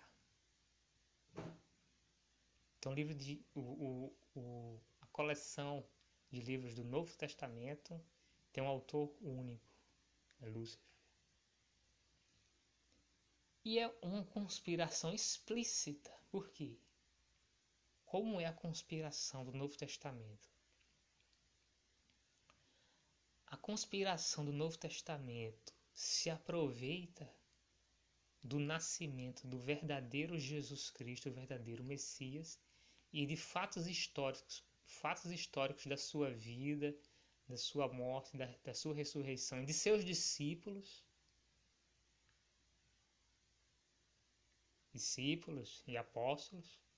Então, 2.78 2.92
livro 2.92 3.14
de, 3.14 3.42
o, 3.54 3.60
o, 3.60 4.16
o, 4.34 4.80
a 5.00 5.06
coleção 5.06 5.82
de 6.30 6.40
livros 6.40 6.74
do 6.74 6.84
Novo 6.84 7.16
Testamento 7.16 7.98
tem 8.52 8.62
um 8.62 8.68
autor 8.68 9.16
único, 9.18 9.66
é 10.42 10.46
Lúcifer. 10.46 10.84
E 13.64 13.78
é 13.78 13.88
uma 14.02 14.26
conspiração 14.26 15.14
explícita. 15.14 16.14
Por 16.30 16.50
quê? 16.50 16.78
Como 18.10 18.40
é 18.40 18.44
a 18.44 18.52
conspiração 18.52 19.44
do 19.44 19.52
Novo 19.52 19.76
Testamento? 19.76 20.50
A 23.46 23.56
conspiração 23.56 24.44
do 24.44 24.52
Novo 24.52 24.76
Testamento 24.76 25.72
se 25.94 26.28
aproveita 26.28 27.32
do 28.42 28.58
nascimento 28.58 29.46
do 29.46 29.60
verdadeiro 29.60 30.36
Jesus 30.36 30.90
Cristo, 30.90 31.28
o 31.28 31.32
verdadeiro 31.32 31.84
Messias, 31.84 32.58
e 33.12 33.24
de 33.24 33.36
fatos 33.36 33.86
históricos, 33.86 34.64
fatos 34.84 35.30
históricos 35.30 35.86
da 35.86 35.96
sua 35.96 36.32
vida, 36.32 36.92
da 37.46 37.56
sua 37.56 37.86
morte, 37.86 38.36
da, 38.36 38.52
da 38.64 38.74
sua 38.74 38.92
ressurreição, 38.92 39.64
de 39.64 39.72
seus 39.72 40.04
discípulos, 40.04 41.04
discípulos 44.92 45.84
e 45.86 45.96
apóstolos. 45.96 46.89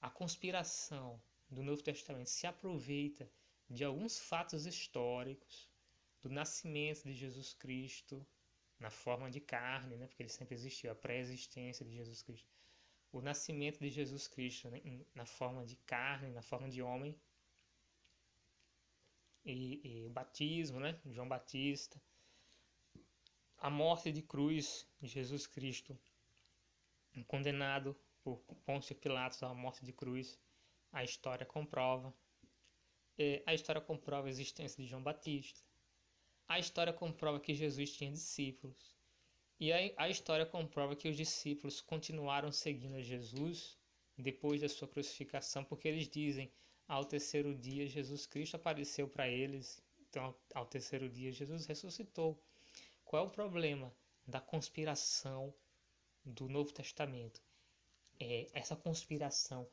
A 0.00 0.08
conspiração 0.08 1.20
do 1.50 1.62
Novo 1.62 1.82
Testamento 1.82 2.30
se 2.30 2.46
aproveita 2.46 3.28
de 3.68 3.84
alguns 3.84 4.18
fatos 4.18 4.66
históricos 4.66 5.68
do 6.22 6.28
nascimento 6.28 7.02
de 7.04 7.12
Jesus 7.12 7.54
Cristo 7.54 8.26
na 8.78 8.90
forma 8.90 9.30
de 9.30 9.40
carne, 9.40 9.96
né? 9.96 10.06
porque 10.06 10.22
ele 10.22 10.30
sempre 10.30 10.54
existiu, 10.54 10.90
a 10.90 10.94
pré-existência 10.94 11.84
de 11.84 11.92
Jesus 11.92 12.22
Cristo. 12.22 12.48
O 13.10 13.20
nascimento 13.20 13.78
de 13.78 13.90
Jesus 13.90 14.28
Cristo 14.28 14.68
né, 14.68 14.80
na 15.14 15.26
forma 15.26 15.64
de 15.64 15.76
carne, 15.76 16.30
na 16.30 16.42
forma 16.42 16.68
de 16.68 16.80
homem, 16.80 17.18
e, 19.44 19.80
e, 19.82 20.06
o 20.06 20.10
batismo, 20.10 20.78
né, 20.78 21.00
João 21.06 21.26
Batista, 21.26 22.00
a 23.56 23.70
morte 23.70 24.12
de 24.12 24.22
cruz 24.22 24.86
de 25.00 25.08
Jesus 25.08 25.46
Cristo, 25.46 25.98
condenado 27.26 27.96
por 28.36 28.54
Pôncio 28.56 28.94
Pilatos 28.94 29.42
à 29.42 29.52
morte 29.54 29.84
de 29.84 29.92
cruz, 29.92 30.38
a 30.92 31.02
história 31.02 31.46
comprova. 31.46 32.14
A 33.46 33.54
história 33.54 33.80
comprova 33.80 34.28
a 34.28 34.30
existência 34.30 34.82
de 34.82 34.88
João 34.88 35.02
Batista. 35.02 35.60
A 36.46 36.58
história 36.58 36.92
comprova 36.92 37.40
que 37.40 37.54
Jesus 37.54 37.92
tinha 37.92 38.12
discípulos. 38.12 38.96
E 39.60 39.72
a, 39.72 40.08
história 40.08 40.46
comprova 40.46 40.94
que 40.94 41.08
os 41.08 41.16
discípulos 41.16 41.80
continuaram 41.80 42.52
seguindo 42.52 43.02
Jesus 43.02 43.76
depois 44.16 44.60
da 44.60 44.68
sua 44.68 44.86
crucificação, 44.86 45.64
porque 45.64 45.88
eles 45.88 46.08
dizem: 46.08 46.52
ao 46.86 47.04
terceiro 47.04 47.54
dia 47.56 47.86
Jesus 47.88 48.24
Cristo 48.24 48.54
apareceu 48.54 49.08
para 49.08 49.28
eles, 49.28 49.82
então 49.98 50.32
ao 50.54 50.64
terceiro 50.64 51.08
dia 51.08 51.32
Jesus 51.32 51.66
ressuscitou. 51.66 52.40
Qual 53.04 53.24
é 53.24 53.26
o 53.26 53.30
problema 53.30 53.92
da 54.26 54.40
conspiração 54.40 55.52
do 56.24 56.48
Novo 56.48 56.72
Testamento? 56.72 57.42
É, 58.20 58.48
essa 58.52 58.74
conspiração 58.74 59.68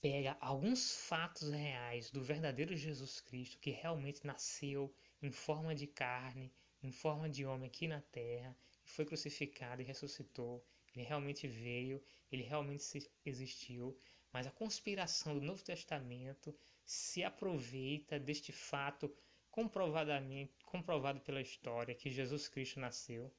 pega 0.00 0.36
alguns 0.40 0.96
fatos 0.96 1.50
reais 1.50 2.10
do 2.10 2.22
verdadeiro 2.22 2.76
Jesus 2.76 3.20
Cristo 3.20 3.58
que 3.58 3.70
realmente 3.70 4.26
nasceu 4.26 4.94
em 5.22 5.30
forma 5.30 5.74
de 5.74 5.86
carne, 5.86 6.52
em 6.82 6.90
forma 6.90 7.28
de 7.28 7.44
homem 7.44 7.68
aqui 7.68 7.88
na 7.88 8.00
terra 8.00 8.56
foi 8.86 9.04
crucificado 9.04 9.82
e 9.82 9.84
ressuscitou, 9.84 10.64
ele 10.94 11.04
realmente 11.04 11.46
veio, 11.46 12.02
ele 12.30 12.42
realmente 12.42 12.84
existiu, 13.24 13.98
mas 14.32 14.46
a 14.46 14.50
conspiração 14.50 15.38
do 15.38 15.44
Novo 15.44 15.62
Testamento 15.62 16.56
se 16.84 17.24
aproveita 17.24 18.18
deste 18.18 18.52
fato 18.52 19.14
comprovadamente 19.50 20.52
comprovado 20.64 21.20
pela 21.20 21.40
história 21.40 21.94
que 21.94 22.10
Jesus 22.10 22.48
Cristo 22.48 22.78
nasceu. 22.78 23.32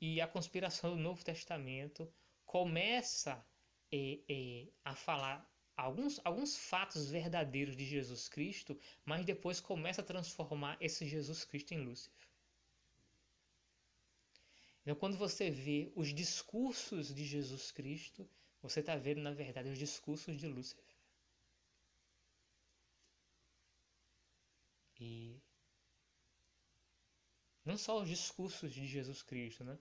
E 0.00 0.20
a 0.20 0.26
conspiração 0.26 0.90
do 0.96 1.02
Novo 1.02 1.24
Testamento 1.24 2.12
começa 2.56 3.44
é, 3.92 4.18
é, 4.30 4.66
a 4.82 4.94
falar 4.94 5.46
alguns, 5.76 6.18
alguns 6.24 6.56
fatos 6.56 7.10
verdadeiros 7.10 7.76
de 7.76 7.84
Jesus 7.84 8.30
Cristo, 8.30 8.80
mas 9.04 9.26
depois 9.26 9.60
começa 9.60 10.00
a 10.00 10.04
transformar 10.04 10.78
esse 10.80 11.06
Jesus 11.06 11.44
Cristo 11.44 11.74
em 11.74 11.84
Lúcifer. 11.84 12.26
Então, 14.80 14.94
quando 14.94 15.18
você 15.18 15.50
vê 15.50 15.92
os 15.94 16.14
discursos 16.14 17.14
de 17.14 17.26
Jesus 17.26 17.70
Cristo, 17.70 18.26
você 18.62 18.80
está 18.80 18.96
vendo, 18.96 19.20
na 19.20 19.34
verdade, 19.34 19.68
os 19.68 19.78
discursos 19.78 20.34
de 20.34 20.46
Lúcifer. 20.46 20.96
E 24.98 25.42
não 27.62 27.76
só 27.76 28.00
os 28.00 28.08
discursos 28.08 28.72
de 28.72 28.86
Jesus 28.86 29.22
Cristo, 29.22 29.62
né? 29.62 29.78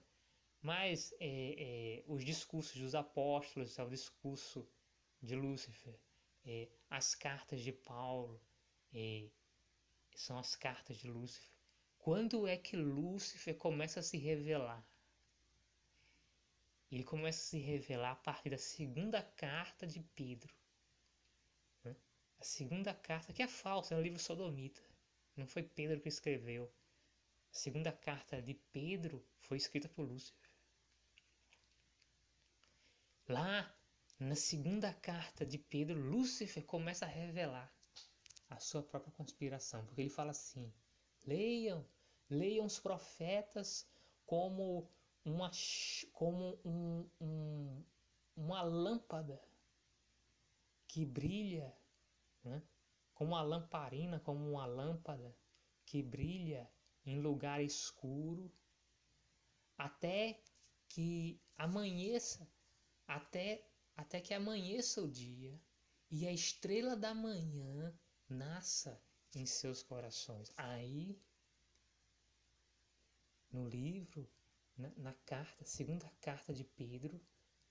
Mas 0.66 1.14
é, 1.20 2.00
é, 2.00 2.04
os 2.08 2.26
discursos 2.26 2.82
dos 2.82 2.96
apóstolos, 2.96 3.78
é 3.78 3.84
o 3.84 3.90
discurso 3.90 4.68
de 5.22 5.36
Lúcifer, 5.36 5.96
é, 6.44 6.68
as 6.90 7.14
cartas 7.14 7.62
de 7.62 7.72
Paulo, 7.72 8.42
é, 8.92 9.30
são 10.16 10.40
as 10.40 10.56
cartas 10.56 10.98
de 10.98 11.08
Lúcifer. 11.08 11.56
Quando 12.00 12.48
é 12.48 12.58
que 12.58 12.76
Lúcifer 12.76 13.56
começa 13.56 14.00
a 14.00 14.04
se 14.04 14.18
revelar? 14.18 14.84
ele 16.92 17.04
começa 17.04 17.40
a 17.40 17.50
se 17.50 17.60
revelar 17.60 18.12
a 18.14 18.16
partir 18.16 18.50
da 18.50 18.58
segunda 18.58 19.22
carta 19.22 19.86
de 19.86 20.00
Pedro. 20.16 20.52
Né? 21.84 21.96
A 22.40 22.44
segunda 22.44 22.92
carta, 22.92 23.34
que 23.34 23.44
é 23.44 23.48
falsa, 23.48 23.94
é 23.94 23.98
um 23.98 24.02
livro 24.02 24.18
sodomita. 24.18 24.82
Não 25.36 25.46
foi 25.46 25.62
Pedro 25.62 26.02
que 26.02 26.10
escreveu. 26.10 26.74
A 27.52 27.56
segunda 27.56 27.92
carta 27.92 28.42
de 28.42 28.56
Pedro 28.72 29.24
foi 29.42 29.58
escrita 29.58 29.90
por 29.90 30.08
Lúcifer. 30.08 30.45
Lá, 33.28 33.76
na 34.20 34.36
segunda 34.36 34.94
carta 34.94 35.46
de 35.46 35.58
Pedro, 35.58 36.00
Lúcifer 36.00 36.64
começa 36.64 37.06
a 37.06 37.10
revelar 37.10 37.74
a 38.50 38.60
sua 38.60 38.84
própria 38.84 39.12
conspiração, 39.14 39.84
porque 39.86 40.02
ele 40.02 40.10
fala 40.10 40.32
assim: 40.32 40.72
leiam, 41.26 41.84
leiam 42.30 42.66
os 42.66 42.80
profetas 42.80 43.90
como 44.26 44.88
uma, 45.24 45.50
como 46.14 46.60
um, 46.64 47.10
um, 47.20 47.84
uma 48.36 48.62
lâmpada 48.62 49.42
que 50.88 51.04
brilha, 51.04 51.76
né? 52.44 52.62
como 53.16 53.32
uma 53.32 53.42
lamparina, 53.42 54.20
como 54.20 54.52
uma 54.52 54.68
lâmpada 54.68 55.36
que 55.84 56.04
brilha 56.04 56.70
em 57.06 57.20
lugar 57.20 57.62
escuro, 57.62 58.52
até 59.78 60.44
que 60.90 61.42
amanheça, 61.58 62.48
até, 63.08 63.68
até 63.96 64.22
que 64.22 64.34
amanheça 64.34 65.02
o 65.02 65.10
dia 65.10 65.60
e 66.10 66.28
a 66.28 66.32
estrela 66.32 66.96
da 66.96 67.14
manhã 67.14 67.98
nasça 68.30 69.02
em 69.34 69.46
seus 69.46 69.84
corações. 69.84 70.52
Aí, 70.58 71.20
no 73.52 73.68
livro, 73.68 74.30
na, 74.78 74.90
na 74.98 75.14
carta, 75.14 75.66
segunda 75.66 76.10
carta 76.22 76.54
de 76.54 76.64
Pedro, 76.64 77.20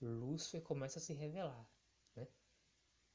Lúcifer 0.00 0.62
começa 0.62 0.98
a 0.98 1.02
se 1.02 1.14
revelar. 1.14 1.68
Né? 2.14 2.28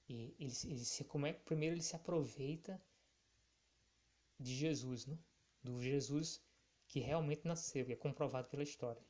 E 0.07 0.35
ele, 0.39 0.53
ele 0.65 0.85
se, 0.85 1.03
como 1.03 1.27
é, 1.27 1.33
primeiro 1.33 1.75
ele 1.75 1.83
se 1.83 1.95
aproveita 1.95 2.81
de 4.39 4.55
Jesus, 4.55 5.05
né? 5.05 5.17
do 5.61 5.81
Jesus 5.81 6.41
que 6.87 6.99
realmente 6.99 7.45
nasceu, 7.45 7.85
que 7.85 7.93
é 7.93 7.95
comprovado 7.95 8.49
pela 8.49 8.63
história. 8.63 9.03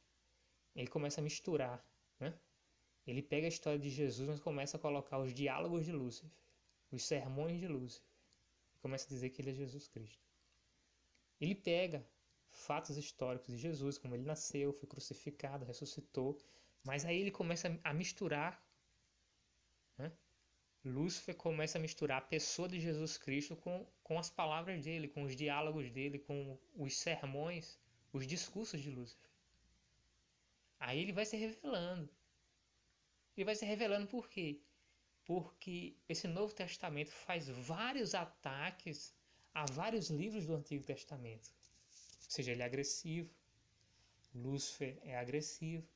Ele 0.75 0.87
começa 0.87 1.21
a 1.21 1.23
misturar? 1.23 1.85
Ele 3.09 3.21
pega 3.21 3.47
a 3.47 3.49
história 3.49 3.79
de 3.79 3.89
Jesus, 3.89 4.27
mas 4.29 4.39
começa 4.39 4.77
a 4.77 4.79
colocar 4.79 5.19
os 5.19 5.33
diálogos 5.33 5.85
de 5.85 5.91
Lúcifer, 5.91 6.29
os 6.91 7.03
sermões 7.03 7.59
de 7.59 7.67
Lúcifer, 7.67 8.07
e 8.75 8.79
começa 8.79 9.05
a 9.05 9.09
dizer 9.09 9.29
que 9.29 9.41
ele 9.41 9.51
é 9.51 9.53
Jesus 9.53 9.87
Cristo. 9.87 10.23
Ele 11.39 11.55
pega 11.55 12.05
fatos 12.51 12.97
históricos 12.97 13.53
de 13.53 13.57
Jesus, 13.57 13.97
como 13.97 14.15
ele 14.15 14.23
nasceu, 14.23 14.73
foi 14.73 14.87
crucificado, 14.87 15.65
ressuscitou, 15.65 16.37
mas 16.83 17.05
aí 17.05 17.19
ele 17.19 17.31
começa 17.31 17.79
a 17.83 17.93
misturar 17.93 18.61
né? 19.99 20.11
Lúcifer 20.83 21.35
começa 21.35 21.77
a 21.77 21.81
misturar 21.81 22.19
a 22.19 22.21
pessoa 22.21 22.67
de 22.69 22.79
Jesus 22.79 23.17
Cristo 23.17 23.55
com, 23.57 23.85
com 24.01 24.17
as 24.17 24.29
palavras 24.29 24.81
dele, 24.81 25.09
com 25.09 25.23
os 25.23 25.35
diálogos 25.35 25.91
dele, 25.91 26.17
com 26.19 26.57
os 26.75 26.95
sermões, 26.95 27.77
os 28.13 28.25
discursos 28.25 28.81
de 28.81 28.89
Lúcifer. 28.89 29.29
Aí 30.79 30.99
ele 31.01 31.11
vai 31.11 31.25
se 31.25 31.35
revelando. 31.35 32.09
Ele 33.39 33.45
vai 33.45 33.55
se 33.55 33.63
revelando 33.63 34.05
por 34.05 34.27
quê? 34.27 34.59
Porque 35.23 35.95
esse 36.09 36.27
Novo 36.27 36.53
Testamento 36.53 37.09
faz 37.09 37.47
vários 37.47 38.13
ataques 38.13 39.15
a 39.53 39.65
vários 39.71 40.09
livros 40.09 40.45
do 40.45 40.55
Antigo 40.55 40.83
Testamento. 40.83 41.49
Ou 42.25 42.31
seja, 42.31 42.51
ele 42.51 42.61
é 42.61 42.65
agressivo. 42.65 43.33
Lúcifer 44.35 44.99
é 45.03 45.17
agressivo. 45.17 45.87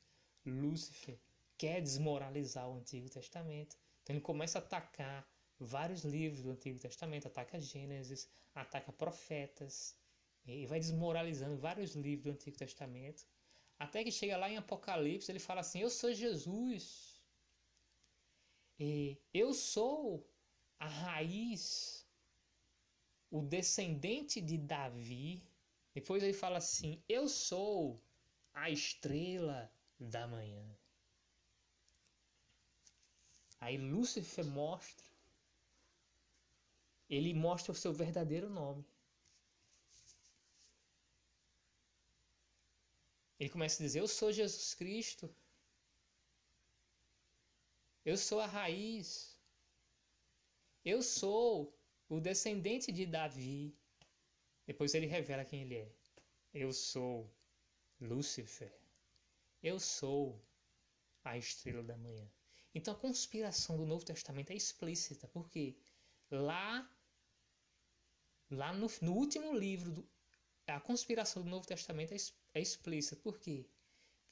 Lúcifer 0.46 1.18
quer 1.58 1.82
desmoralizar 1.82 2.66
o 2.66 2.78
Antigo 2.78 3.10
Testamento. 3.10 3.76
Então 4.02 4.16
ele 4.16 4.22
começa 4.22 4.58
a 4.58 4.62
atacar 4.62 5.28
vários 5.60 6.02
livros 6.02 6.40
do 6.40 6.50
Antigo 6.50 6.78
Testamento, 6.78 7.28
ataca 7.28 7.60
Gênesis, 7.60 8.26
ataca 8.54 8.90
profetas, 8.90 9.94
e 10.46 10.64
vai 10.64 10.80
desmoralizando 10.80 11.58
vários 11.58 11.94
livros 11.94 12.24
do 12.24 12.30
Antigo 12.30 12.56
Testamento, 12.56 13.26
até 13.78 14.02
que 14.02 14.10
chega 14.10 14.38
lá 14.38 14.48
em 14.48 14.56
Apocalipse, 14.56 15.30
ele 15.30 15.38
fala 15.38 15.60
assim: 15.60 15.80
Eu 15.80 15.90
sou 15.90 16.10
Jesus, 16.12 17.13
e 18.78 19.16
eu 19.32 19.54
sou 19.54 20.26
a 20.78 20.86
raiz, 20.86 22.06
o 23.30 23.40
descendente 23.42 24.40
de 24.40 24.58
Davi. 24.58 25.42
Depois 25.94 26.22
ele 26.22 26.32
fala 26.32 26.58
assim: 26.58 27.02
Eu 27.08 27.28
sou 27.28 28.02
a 28.52 28.70
estrela 28.70 29.72
da 29.98 30.26
manhã. 30.26 30.64
Aí 33.60 33.78
Lúcifer 33.78 34.44
mostra, 34.44 35.06
ele 37.08 37.32
mostra 37.32 37.72
o 37.72 37.74
seu 37.74 37.92
verdadeiro 37.92 38.50
nome. 38.50 38.84
Ele 43.38 43.50
começa 43.50 43.82
a 43.82 43.86
dizer: 43.86 44.00
Eu 44.00 44.08
sou 44.08 44.32
Jesus 44.32 44.74
Cristo. 44.74 45.34
Eu 48.04 48.16
sou 48.16 48.40
a 48.40 48.46
raiz. 48.46 49.38
Eu 50.84 51.02
sou 51.02 51.74
o 52.08 52.20
descendente 52.20 52.92
de 52.92 53.06
Davi. 53.06 53.74
Depois 54.66 54.94
ele 54.94 55.06
revela 55.06 55.44
quem 55.44 55.62
ele 55.62 55.76
é. 55.76 55.92
Eu 56.52 56.72
sou 56.72 57.34
Lúcifer. 58.00 58.72
Eu 59.62 59.80
sou 59.80 60.44
a 61.24 61.38
estrela 61.38 61.82
da 61.82 61.96
manhã. 61.96 62.30
Então 62.74 62.92
a 62.92 62.98
conspiração 62.98 63.76
do 63.76 63.86
Novo 63.86 64.04
Testamento 64.04 64.50
é 64.50 64.56
explícita, 64.56 65.26
porque 65.28 65.76
lá, 66.30 66.90
lá 68.50 68.72
no, 68.72 68.88
no 69.00 69.12
último 69.14 69.56
livro, 69.56 69.92
do, 69.92 70.08
a 70.66 70.80
conspiração 70.80 71.42
do 71.42 71.48
Novo 71.48 71.66
Testamento 71.66 72.12
é, 72.12 72.16
é 72.54 72.60
explícita. 72.60 73.16
Por 73.16 73.38
quê? 73.38 73.66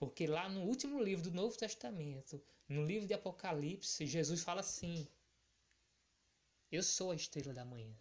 Porque 0.02 0.26
lá 0.26 0.48
no 0.48 0.62
último 0.62 1.00
livro 1.00 1.22
do 1.22 1.30
Novo 1.30 1.56
Testamento, 1.56 2.42
no 2.68 2.84
livro 2.84 3.06
de 3.06 3.14
Apocalipse, 3.14 4.04
Jesus 4.04 4.42
fala 4.42 4.58
assim: 4.58 5.06
Eu 6.72 6.82
sou 6.82 7.12
a 7.12 7.14
estrela 7.14 7.54
da 7.54 7.64
manhã. 7.64 7.96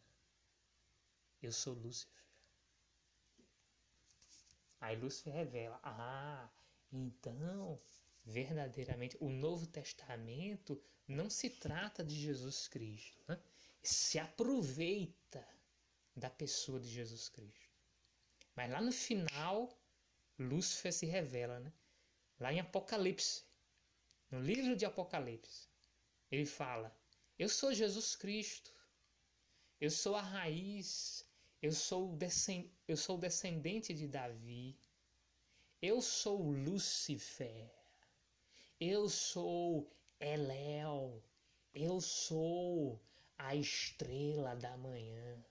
Eu 1.44 1.52
sou 1.52 1.76
Lúcifer. 1.76 2.24
Aí 4.80 4.96
Lúcifer 4.96 5.32
revela: 5.32 5.80
Ah, 5.84 6.50
então 6.92 7.80
verdadeiramente 8.26 9.16
o 9.20 9.30
Novo 9.30 9.68
Testamento 9.68 10.82
não 11.08 11.30
se 11.30 11.52
trata 11.52 12.04
de 12.04 12.16
Jesus 12.16 12.68
Cristo, 12.68 13.24
né? 13.28 13.40
se 13.84 14.18
aproveita 14.18 15.48
da 16.16 16.32
pessoa 16.32 16.80
de 16.80 16.90
Jesus 16.90 17.30
Cristo. 17.30 17.80
Mas 18.56 18.72
lá 18.72 18.82
no 18.82 18.92
final, 18.92 19.80
Lúcifer 20.40 20.92
se 20.92 21.06
revela, 21.06 21.60
né? 21.60 21.72
Lá 22.42 22.52
em 22.52 22.60
Apocalipse, 22.60 23.44
no 24.32 24.42
livro 24.42 24.76
de 24.76 24.84
Apocalipse, 24.84 25.70
ele 26.30 26.46
fala: 26.46 26.94
Eu 27.38 27.48
sou 27.48 27.74
Jesus 27.74 28.16
Cristo, 28.16 28.74
eu 29.80 29.92
sou 29.92 30.16
a 30.16 30.22
raiz, 30.22 31.26
eu 31.62 31.72
sou, 31.72 32.18
eu 32.88 32.98
sou 32.98 33.18
descendente 33.18 33.94
de 33.94 34.08
Davi, 34.08 34.76
eu 35.82 36.02
sou 36.02 36.52
Lúcifer. 36.52 37.70
Eu 38.80 39.08
sou 39.08 39.88
Eléu, 40.20 41.24
eu 41.72 42.02
sou 42.02 43.00
a 43.38 43.56
estrela 43.56 44.56
da 44.56 44.76
manhã. 44.76 45.46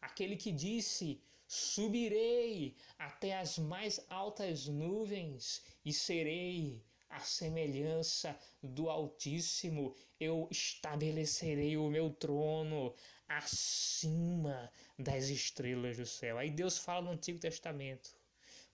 Aquele 0.00 0.36
que 0.36 0.52
disse: 0.52 1.20
Subirei 1.56 2.74
até 2.98 3.38
as 3.38 3.58
mais 3.58 4.04
altas 4.10 4.66
nuvens 4.66 5.62
e 5.84 5.92
serei 5.92 6.84
a 7.08 7.20
semelhança 7.20 8.36
do 8.60 8.90
Altíssimo. 8.90 9.94
Eu 10.18 10.48
estabelecerei 10.50 11.76
o 11.76 11.88
meu 11.88 12.10
trono 12.10 12.92
acima 13.28 14.68
das 14.98 15.28
estrelas 15.28 15.96
do 15.96 16.04
céu. 16.04 16.38
Aí 16.38 16.50
Deus 16.50 16.76
fala 16.76 17.02
no 17.02 17.12
Antigo 17.12 17.38
Testamento: 17.38 18.10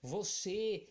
Você, 0.01 0.89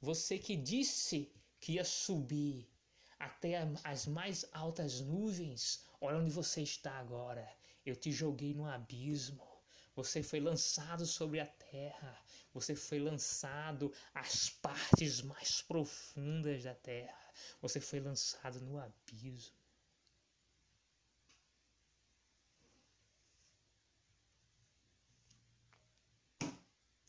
você 0.00 0.38
que 0.38 0.54
disse 0.54 1.32
que 1.58 1.72
ia 1.72 1.84
subir 1.84 2.70
até 3.18 3.68
as 3.82 4.06
mais 4.06 4.46
altas 4.52 5.00
nuvens. 5.00 5.84
Olha 6.00 6.18
onde 6.18 6.30
você 6.30 6.62
está 6.62 6.92
agora. 6.92 7.44
Eu 7.84 7.96
te 7.96 8.12
joguei 8.12 8.54
no 8.54 8.66
abismo. 8.66 9.53
Você 9.94 10.22
foi 10.22 10.40
lançado 10.40 11.06
sobre 11.06 11.40
a 11.40 11.46
terra. 11.46 12.22
Você 12.52 12.74
foi 12.74 12.98
lançado 12.98 13.92
às 14.12 14.50
partes 14.50 15.22
mais 15.22 15.62
profundas 15.62 16.62
da 16.64 16.74
terra. 16.74 17.32
Você 17.60 17.80
foi 17.80 18.00
lançado 18.00 18.60
no 18.60 18.78
abismo. 18.78 19.56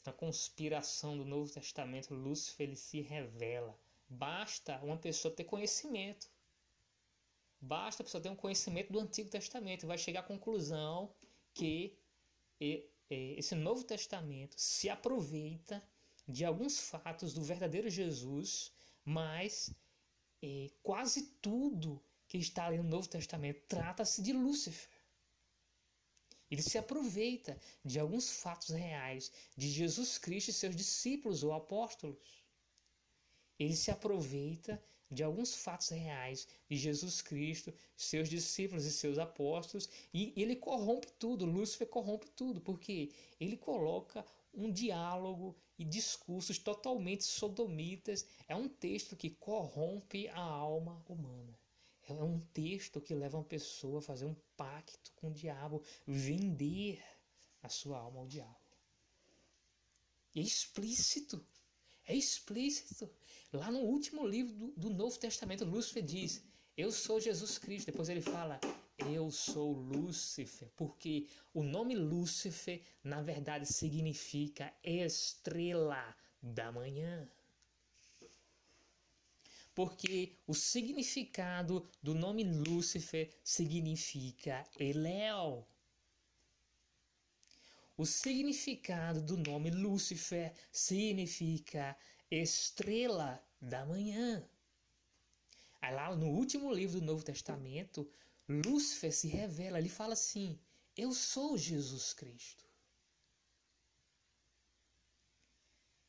Na 0.05 0.13
conspiração 0.13 1.17
do 1.17 1.25
Novo 1.25 1.51
Testamento, 1.51 2.13
Lúcifer 2.13 2.67
ele 2.67 2.75
se 2.75 3.01
revela 3.01 3.75
Basta 4.07 4.79
uma 4.83 4.97
pessoa 4.97 5.33
ter 5.33 5.45
conhecimento. 5.45 6.29
Basta 7.59 8.03
a 8.03 8.05
pessoa 8.05 8.21
ter 8.21 8.29
um 8.29 8.35
conhecimento 8.35 8.93
do 8.93 8.99
Antigo 8.99 9.29
Testamento. 9.29 9.87
Vai 9.87 9.97
chegar 9.97 10.19
à 10.19 10.23
conclusão 10.23 11.13
que 11.53 11.97
esse 12.59 13.55
Novo 13.55 13.83
Testamento 13.83 14.55
se 14.57 14.89
aproveita 14.89 15.83
de 16.27 16.43
alguns 16.43 16.79
fatos 16.79 17.33
do 17.33 17.41
verdadeiro 17.41 17.89
Jesus, 17.89 18.71
mas 19.03 19.73
quase 20.81 21.23
tudo 21.41 22.03
que 22.27 22.37
está 22.37 22.65
ali 22.65 22.77
no 22.77 22.83
Novo 22.83 23.07
Testamento 23.07 23.61
trata-se 23.67 24.21
de 24.21 24.33
Lúcifer. 24.33 24.89
Ele 26.49 26.61
se 26.61 26.77
aproveita 26.77 27.59
de 27.83 27.99
alguns 27.99 28.31
fatos 28.31 28.69
reais 28.69 29.31
de 29.57 29.67
Jesus 29.69 30.17
Cristo 30.17 30.49
e 30.49 30.53
seus 30.53 30.75
discípulos 30.75 31.43
ou 31.43 31.53
apóstolos. 31.53 32.43
Ele 33.57 33.75
se 33.75 33.89
aproveita 33.89 34.83
de 35.09 35.23
alguns 35.23 35.55
fatos 35.55 35.89
reais 35.89 36.47
de 36.69 36.75
Jesus 36.77 37.21
Cristo, 37.21 37.73
seus 37.95 38.27
discípulos 38.29 38.85
e 38.85 38.91
seus 38.91 39.17
apóstolos, 39.17 39.89
e 40.13 40.33
ele 40.35 40.55
corrompe 40.55 41.11
tudo, 41.19 41.45
Lúcifer 41.45 41.87
corrompe 41.87 42.27
tudo, 42.29 42.59
porque 42.59 43.11
ele 43.39 43.57
coloca 43.57 44.25
um 44.53 44.71
diálogo 44.71 45.55
e 45.77 45.83
discursos 45.83 46.57
totalmente 46.57 47.23
sodomitas. 47.23 48.25
É 48.47 48.55
um 48.55 48.67
texto 48.67 49.15
que 49.15 49.29
corrompe 49.29 50.27
a 50.29 50.41
alma 50.41 51.03
humana. 51.07 51.57
É 52.07 52.13
um 52.13 52.39
texto 52.53 53.01
que 53.01 53.15
leva 53.15 53.37
uma 53.37 53.43
pessoa 53.43 53.99
a 53.99 54.01
fazer 54.01 54.25
um 54.25 54.35
pacto 54.55 55.11
com 55.15 55.29
o 55.29 55.33
diabo, 55.33 55.81
vender 56.05 57.03
a 57.63 57.69
sua 57.69 57.97
alma 57.97 58.19
ao 58.19 58.27
diabo. 58.27 58.55
E 60.33 60.39
é 60.39 60.43
explícito. 60.43 61.43
É 62.05 62.15
explícito. 62.15 63.09
Lá 63.51 63.71
no 63.71 63.79
último 63.79 64.27
livro 64.27 64.53
do, 64.53 64.67
do 64.71 64.89
Novo 64.89 65.17
Testamento, 65.17 65.65
Lúcifer 65.65 66.03
diz: 66.03 66.43
Eu 66.77 66.91
sou 66.91 67.19
Jesus 67.19 67.57
Cristo. 67.57 67.87
Depois 67.87 68.09
ele 68.09 68.21
fala: 68.21 68.59
Eu 68.97 69.31
sou 69.31 69.71
Lúcifer. 69.71 70.69
Porque 70.75 71.27
o 71.53 71.63
nome 71.63 71.95
Lúcifer, 71.95 72.81
na 73.03 73.21
verdade, 73.21 73.65
significa 73.65 74.73
estrela 74.83 76.15
da 76.41 76.71
manhã 76.71 77.27
porque 79.75 80.37
o 80.47 80.53
significado 80.53 81.85
do 82.01 82.15
nome 82.15 82.45
Lúcifer 82.45 83.29
significa 83.43 84.65
Eléu. 84.79 85.67
O 87.97 88.05
significado 88.05 89.21
do 89.21 89.37
nome 89.37 89.71
Lúcifer 89.71 90.53
significa 90.71 91.97
estrela 92.29 93.41
da 93.61 93.85
manhã. 93.85 94.45
Aí 95.81 95.93
lá 95.95 96.13
no 96.13 96.27
último 96.27 96.73
livro 96.73 96.99
do 96.99 97.05
Novo 97.05 97.23
Testamento, 97.23 98.09
Lúcifer 98.49 99.13
se 99.13 99.27
revela, 99.27 99.79
ele 99.79 99.87
fala 99.87 100.13
assim: 100.13 100.59
Eu 100.97 101.13
sou 101.13 101.57
Jesus 101.57 102.13
Cristo. 102.13 102.65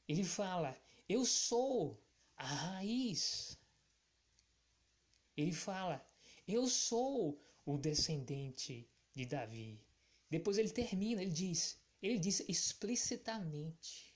Ele 0.08 0.24
fala: 0.24 0.76
Eu 1.08 1.24
sou 1.24 2.02
a 2.36 2.44
raiz. 2.44 3.56
Ele 5.36 5.52
fala: 5.52 6.04
Eu 6.48 6.66
sou 6.66 7.40
o 7.64 7.78
descendente 7.78 8.88
de 9.12 9.24
Davi. 9.24 9.85
Depois 10.28 10.58
ele 10.58 10.70
termina, 10.70 11.22
ele 11.22 11.30
diz, 11.30 11.78
ele 12.02 12.18
diz 12.18 12.40
explicitamente, 12.48 14.14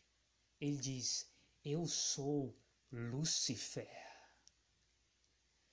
ele 0.61 0.77
diz: 0.77 1.31
Eu 1.64 1.87
sou 1.87 2.57
Lúcifer. 2.90 3.88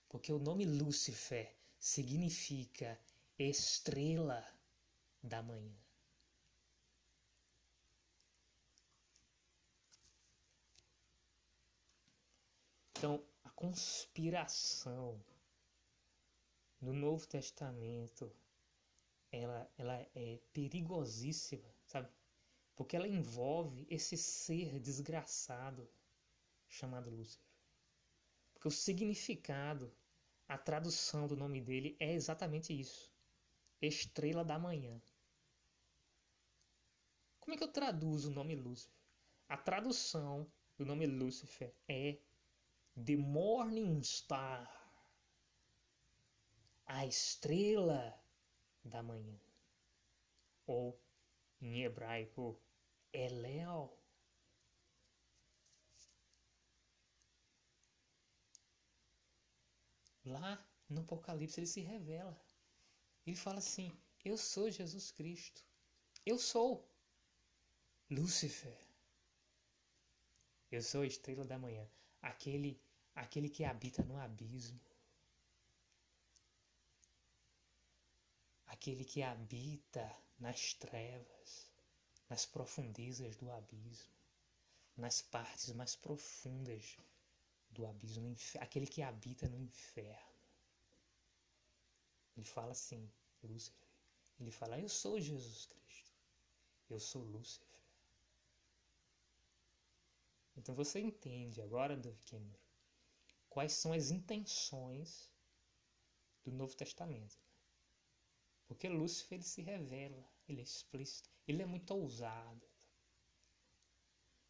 Porque 0.08 0.32
o 0.32 0.40
nome 0.40 0.66
Lúcifer 0.66 1.56
significa 1.80 3.00
estrela 3.38 4.46
da 5.22 5.42
manhã. 5.42 5.76
Então, 12.98 13.24
a 13.44 13.50
conspiração 13.52 15.24
no 16.82 16.94
Novo 16.94 17.28
Testamento 17.28 18.32
ela, 19.32 19.70
ela 19.78 20.08
é 20.16 20.40
perigosíssima, 20.54 21.68
sabe? 21.86 22.10
Porque 22.76 22.96
ela 22.96 23.08
envolve 23.08 23.88
esse 23.90 24.16
ser 24.16 24.80
desgraçado 24.80 25.90
chamado 26.68 27.10
Lúcifer. 27.10 27.46
Porque 28.54 28.68
o 28.68 28.72
significado, 28.72 29.92
a 30.48 30.58
tradução 30.58 31.28
do 31.28 31.36
nome 31.36 31.62
dele 31.62 31.96
é 32.00 32.14
exatamente 32.14 32.78
isso: 32.78 33.12
Estrela 33.82 34.44
da 34.44 34.58
Manhã. 34.60 35.02
Como 37.40 37.54
é 37.54 37.58
que 37.58 37.64
eu 37.64 37.72
traduzo 37.72 38.30
o 38.30 38.34
nome 38.34 38.56
Lúcifer? 38.56 38.98
A 39.48 39.58
tradução 39.58 40.52
do 40.78 40.86
nome 40.86 41.06
Lúcifer 41.08 41.74
é 41.88 42.20
The 43.06 43.16
Morning 43.16 44.04
Star, 44.04 44.78
a 46.86 47.06
estrela 47.06 48.20
da 48.88 49.04
manhã, 49.04 49.40
ou 50.66 51.00
em 51.62 51.84
hebraico, 51.84 52.60
Elel. 53.14 53.98
Lá 60.26 60.66
no 60.90 61.02
Apocalipse 61.02 61.60
ele 61.60 61.68
se 61.68 61.82
revela. 61.82 62.40
Ele 63.26 63.36
fala 63.36 63.60
assim: 63.60 63.98
Eu 64.24 64.38
sou 64.38 64.70
Jesus 64.70 65.12
Cristo. 65.12 65.64
Eu 66.26 66.38
sou 66.38 66.90
Lúcifer. 68.10 68.78
Eu 70.70 70.82
sou 70.82 71.02
a 71.02 71.08
estrela 71.08 71.46
da 71.46 71.58
manhã, 71.58 71.90
aquele 72.22 72.82
aquele 73.16 73.50
que 73.50 73.64
habita 73.64 74.04
no 74.04 74.18
abismo, 74.18 74.80
aquele 78.78 79.04
que 79.04 79.24
habita 79.24 80.08
nas 80.38 80.76
trevas, 80.76 81.68
nas 82.30 82.46
profundezas 82.46 83.36
do 83.36 83.52
abismo, 83.52 84.14
nas 84.96 85.20
partes 85.20 85.74
mais 85.74 85.96
profundas 85.96 86.96
do 87.72 87.88
abismo, 87.88 88.36
aquele 88.60 88.86
que 88.86 89.02
habita 89.02 89.50
no 89.50 89.60
inferno. 89.60 90.38
Ele 92.36 92.46
fala 92.46 92.72
assim, 92.72 93.12
Lúcifer. 93.44 93.90
Ele 94.40 94.52
fala: 94.52 94.80
Eu 94.80 94.88
sou 94.88 95.20
Jesus 95.20 95.66
Cristo. 95.66 96.12
Eu 96.88 97.00
sou 97.00 97.24
Lúcifer. 97.24 97.80
Então 100.56 100.76
você 100.76 101.00
entende 101.00 101.62
agora, 101.62 101.98
Dove 101.98 102.24
Cameron, 102.26 102.60
quais 103.50 103.74
são 103.74 103.92
as 103.92 104.12
intenções 104.12 105.32
do 106.44 106.52
Novo 106.52 106.76
Testamento. 106.76 107.47
Porque 108.68 108.90
Lúcifer 108.90 109.38
ele 109.38 109.44
se 109.44 109.62
revela, 109.62 110.30
ele 110.48 110.60
é 110.60 110.64
explícito, 110.64 111.30
ele 111.48 111.62
é 111.62 111.66
muito 111.66 111.92
ousado. 111.92 112.68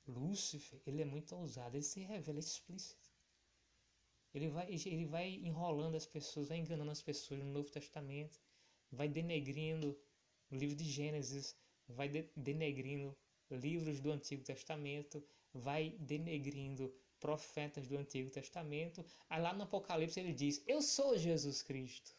Lúcifer, 0.08 0.82
ele 0.86 1.02
é 1.02 1.06
muito 1.06 1.36
ousado, 1.36 1.76
ele 1.76 1.84
se 1.84 2.00
revela 2.00 2.40
explícito. 2.40 3.10
Ele 4.34 4.48
vai, 4.50 4.68
ele 4.72 5.06
vai 5.06 5.30
enrolando 5.30 5.96
as 5.96 6.06
pessoas, 6.06 6.48
vai 6.48 6.58
enganando 6.58 6.92
as 6.92 7.02
pessoas 7.02 7.40
no 7.42 7.52
Novo 7.52 7.70
Testamento, 7.70 8.40
vai 8.92 9.08
denegrindo 9.08 9.98
o 10.50 10.56
livro 10.56 10.76
de 10.76 10.84
Gênesis, 10.84 11.56
vai 11.88 12.08
de, 12.08 12.30
denegrindo 12.36 13.16
livros 13.50 14.00
do 14.00 14.12
Antigo 14.12 14.44
Testamento, 14.44 15.24
vai 15.54 15.92
denegrindo 16.00 16.94
profetas 17.20 17.88
do 17.88 17.98
Antigo 17.98 18.30
Testamento. 18.30 19.06
Aí 19.30 19.42
lá 19.42 19.54
no 19.54 19.64
Apocalipse 19.64 20.20
ele 20.20 20.34
diz: 20.34 20.64
Eu 20.68 20.82
sou 20.82 21.18
Jesus 21.18 21.62
Cristo. 21.62 22.17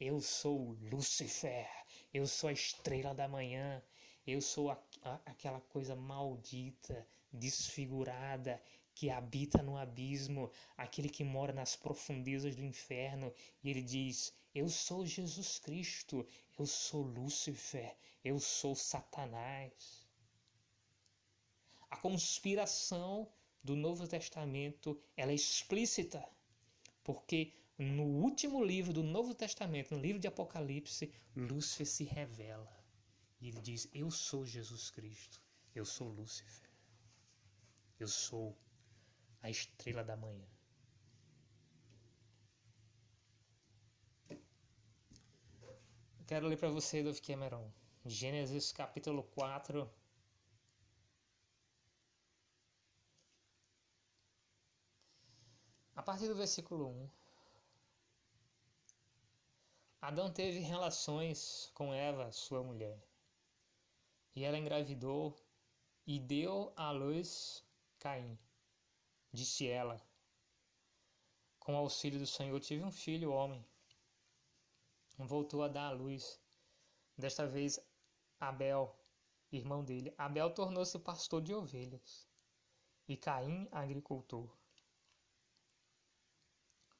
Eu 0.00 0.18
sou 0.18 0.72
Lúcifer. 0.90 1.68
Eu 2.12 2.26
sou 2.26 2.48
a 2.48 2.54
estrela 2.54 3.14
da 3.14 3.28
manhã. 3.28 3.82
Eu 4.26 4.40
sou 4.40 4.70
a, 4.70 4.82
a, 5.02 5.20
aquela 5.26 5.60
coisa 5.60 5.94
maldita, 5.94 7.06
desfigurada, 7.30 8.62
que 8.94 9.10
habita 9.10 9.62
no 9.62 9.76
abismo, 9.76 10.50
aquele 10.74 11.10
que 11.10 11.22
mora 11.22 11.52
nas 11.52 11.76
profundezas 11.76 12.56
do 12.56 12.64
inferno. 12.64 13.30
E 13.62 13.68
ele 13.68 13.82
diz: 13.82 14.32
Eu 14.54 14.70
sou 14.70 15.04
Jesus 15.04 15.58
Cristo. 15.58 16.26
Eu 16.58 16.64
sou 16.64 17.02
Lúcifer. 17.02 17.94
Eu 18.24 18.40
sou 18.40 18.74
Satanás. 18.74 20.08
A 21.90 21.98
conspiração 21.98 23.30
do 23.62 23.76
Novo 23.76 24.08
Testamento 24.08 24.98
ela 25.14 25.32
é 25.32 25.34
explícita, 25.34 26.26
porque 27.04 27.52
no 27.80 28.02
último 28.02 28.62
livro 28.62 28.92
do 28.92 29.02
Novo 29.02 29.34
Testamento, 29.34 29.94
no 29.94 30.00
livro 30.02 30.20
de 30.20 30.28
Apocalipse, 30.28 31.10
Lúcifer 31.34 31.86
se 31.86 32.04
revela. 32.04 32.70
E 33.40 33.48
ele 33.48 33.60
diz: 33.60 33.88
Eu 33.94 34.10
sou 34.10 34.44
Jesus 34.44 34.90
Cristo, 34.90 35.40
eu 35.74 35.86
sou 35.86 36.08
Lúcifer, 36.08 36.70
eu 37.98 38.06
sou 38.06 38.54
a 39.40 39.48
estrela 39.48 40.04
da 40.04 40.14
manhã. 40.14 40.46
Quero 46.26 46.46
ler 46.46 46.58
para 46.58 46.68
você, 46.68 47.02
Dove 47.02 47.20
Cameron, 47.22 47.72
Gênesis 48.04 48.72
capítulo 48.72 49.22
4. 49.22 49.90
A 55.96 56.02
partir 56.02 56.28
do 56.28 56.36
versículo 56.36 56.86
1. 56.86 57.19
Adão 60.02 60.32
teve 60.32 60.60
relações 60.60 61.70
com 61.74 61.92
Eva, 61.92 62.32
sua 62.32 62.62
mulher, 62.62 62.98
e 64.34 64.42
ela 64.44 64.56
engravidou 64.56 65.36
e 66.06 66.18
deu 66.18 66.72
à 66.74 66.90
luz 66.90 67.62
Caim. 67.98 68.38
Disse 69.30 69.68
ela: 69.68 70.00
Com 71.58 71.76
auxílio 71.76 72.18
do 72.18 72.26
Senhor 72.26 72.58
tive 72.60 72.82
um 72.82 72.90
filho, 72.90 73.30
homem. 73.30 73.62
Voltou 75.18 75.62
a 75.62 75.68
dar 75.68 75.88
à 75.88 75.90
luz. 75.90 76.40
Desta 77.18 77.46
vez 77.46 77.78
Abel, 78.40 78.98
irmão 79.52 79.84
dele. 79.84 80.14
Abel 80.16 80.54
tornou-se 80.54 80.98
pastor 80.98 81.42
de 81.42 81.52
ovelhas 81.52 82.26
e 83.06 83.18
Caim 83.18 83.68
agricultor. 83.70 84.50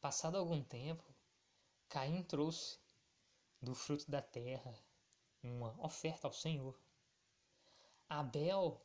Passado 0.02 0.36
algum 0.36 0.62
tempo, 0.62 1.02
Caim 1.88 2.22
trouxe 2.22 2.78
do 3.60 3.74
fruto 3.74 4.10
da 4.10 4.22
terra 4.22 4.74
uma 5.42 5.74
oferta 5.84 6.26
ao 6.26 6.32
Senhor. 6.32 6.78
Abel, 8.08 8.80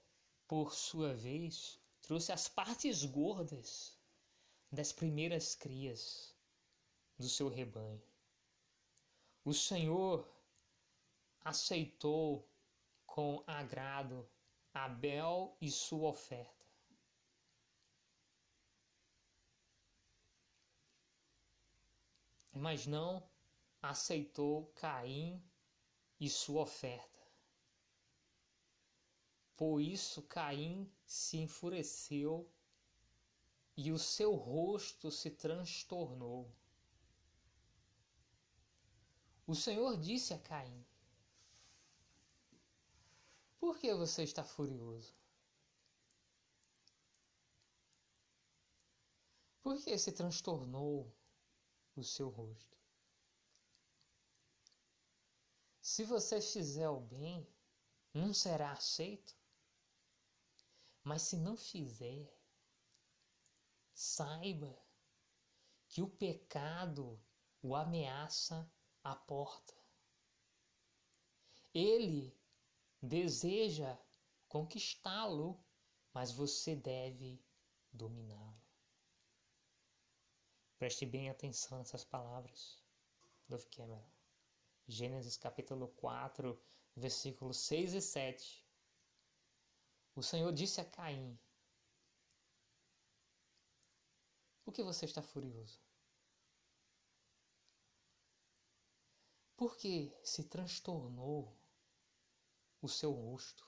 por 0.47 0.73
sua 0.73 1.13
vez, 1.13 1.79
trouxe 2.01 2.31
as 2.31 2.47
partes 2.47 3.03
gordas 3.03 3.97
das 4.71 4.91
primeiras 4.91 5.55
crias 5.55 6.35
do 7.17 7.27
seu 7.27 7.49
rebanho. 7.49 8.01
O 9.43 9.53
Senhor 9.53 10.27
aceitou 11.41 12.47
com 13.05 13.43
agrado 13.47 14.27
Abel 14.73 15.55
e 15.61 15.71
sua 15.71 16.09
oferta. 16.09 16.65
Mas 22.51 22.85
não 22.85 23.23
aceitou 23.89 24.67
Caim 24.75 25.41
e 26.19 26.29
sua 26.29 26.61
oferta. 26.61 27.19
Por 29.55 29.79
isso 29.79 30.21
Caim 30.23 30.91
se 31.05 31.37
enfureceu 31.37 32.49
e 33.77 33.91
o 33.91 33.97
seu 33.97 34.35
rosto 34.35 35.11
se 35.11 35.31
transtornou. 35.31 36.51
O 39.47 39.53
Senhor 39.53 39.97
disse 39.97 40.33
a 40.33 40.39
Caim: 40.39 40.85
por 43.65 43.79
que 43.79 43.91
você 43.95 44.21
está 44.21 44.43
furioso? 44.43 45.11
Por 49.63 49.83
que 49.83 49.97
se 49.97 50.11
transtornou 50.11 51.11
o 51.95 52.03
seu 52.03 52.29
rosto? 52.29 52.74
Se 55.85 56.03
você 56.03 56.41
fizer 56.41 56.89
o 56.89 56.99
bem, 56.99 57.47
não 58.11 58.33
será 58.33 58.71
aceito. 58.71 59.35
Mas 61.03 61.21
se 61.21 61.37
não 61.37 61.55
fizer, 61.55 62.27
saiba 63.93 64.75
que 65.87 66.01
o 66.01 66.09
pecado 66.09 67.23
o 67.61 67.75
ameaça 67.75 68.67
à 69.03 69.15
porta. 69.15 69.75
Ele 71.71 72.35
deseja 72.99 73.95
conquistá-lo, 74.49 75.63
mas 76.11 76.31
você 76.31 76.75
deve 76.75 77.39
dominá-lo. 77.93 78.59
Preste 80.79 81.05
bem 81.05 81.29
atenção 81.29 81.77
nessas 81.77 82.03
palavras. 82.03 82.83
Dove 83.47 83.67
Cameron. 83.67 84.14
Gênesis 84.87 85.37
capítulo 85.37 85.87
4, 85.89 86.59
versículos 86.95 87.57
6 87.57 87.93
e 87.93 88.01
7. 88.01 88.65
O 90.15 90.21
Senhor 90.21 90.51
disse 90.53 90.79
a 90.79 90.85
Caim: 90.85 91.37
Por 94.63 94.73
que 94.73 94.83
você 94.83 95.05
está 95.05 95.21
furioso? 95.21 95.79
Por 99.57 99.77
que 99.77 100.13
se 100.23 100.43
transtornou 100.43 101.57
o 102.85 102.87
seu 102.87 103.11
rosto. 103.11 103.67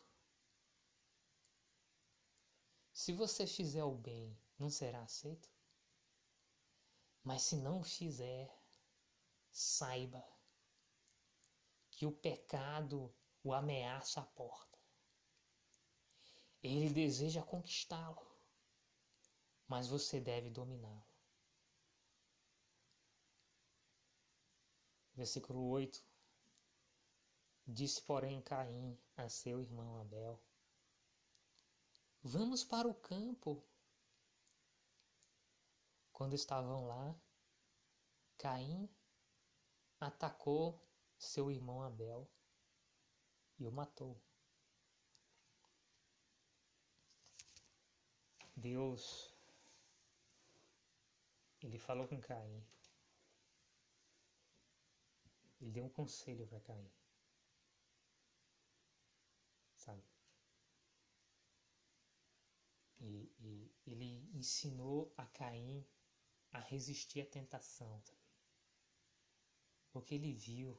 Se 2.93 3.11
você 3.11 3.47
fizer 3.47 3.83
o 3.83 3.95
bem, 3.95 4.39
não 4.59 4.69
será 4.69 5.01
aceito? 5.01 5.49
Mas 7.23 7.41
se 7.41 7.57
não 7.57 7.83
fizer, 7.83 8.47
saiba 9.51 10.23
que 11.97 12.05
o 12.05 12.11
pecado 12.11 13.11
o 13.43 13.51
ameaça 13.51 14.21
à 14.21 14.23
porta. 14.23 14.77
Ele 16.61 16.89
deseja 16.91 17.41
conquistá-lo, 17.41 18.23
mas 19.67 19.87
você 19.87 20.19
deve 20.19 20.51
dominá-lo. 20.51 21.03
Versículo 25.15 25.69
8 25.69 26.05
Disse, 27.65 27.99
porém, 28.03 28.41
Caim 28.43 28.95
a 29.17 29.27
seu 29.27 29.59
irmão 29.59 29.99
Abel: 29.99 30.39
Vamos 32.21 32.63
para 32.63 32.87
o 32.87 32.93
campo. 32.93 33.65
Quando 36.13 36.35
estavam 36.35 36.85
lá, 36.85 37.15
Caim 38.37 38.87
atacou 39.99 40.86
seu 41.17 41.51
irmão 41.51 41.81
Abel 41.81 42.29
e 43.59 43.65
o 43.67 43.71
matou. 43.71 44.19
Deus, 48.55 49.33
ele 51.61 51.77
falou 51.77 52.07
com 52.07 52.19
Caim. 52.19 52.65
Ele 55.61 55.71
deu 55.71 55.85
um 55.85 55.89
conselho 55.89 56.47
para 56.47 56.59
Caim. 56.61 56.91
sabe? 59.87 60.03
E, 62.99 63.31
e 63.39 63.71
ele 63.85 64.29
ensinou 64.33 65.13
a 65.15 65.25
Caim 65.27 65.85
a 66.51 66.59
resistir 66.59 67.21
à 67.21 67.25
tentação. 67.25 68.01
Porque 69.91 70.15
ele 70.15 70.33
viu 70.33 70.77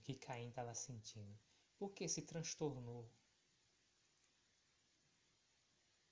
que 0.00 0.14
Caim 0.14 0.48
estava 0.48 0.74
sentindo. 0.74 1.38
Por 1.78 1.92
que 1.92 2.08
se 2.08 2.22
transtornou? 2.22 3.10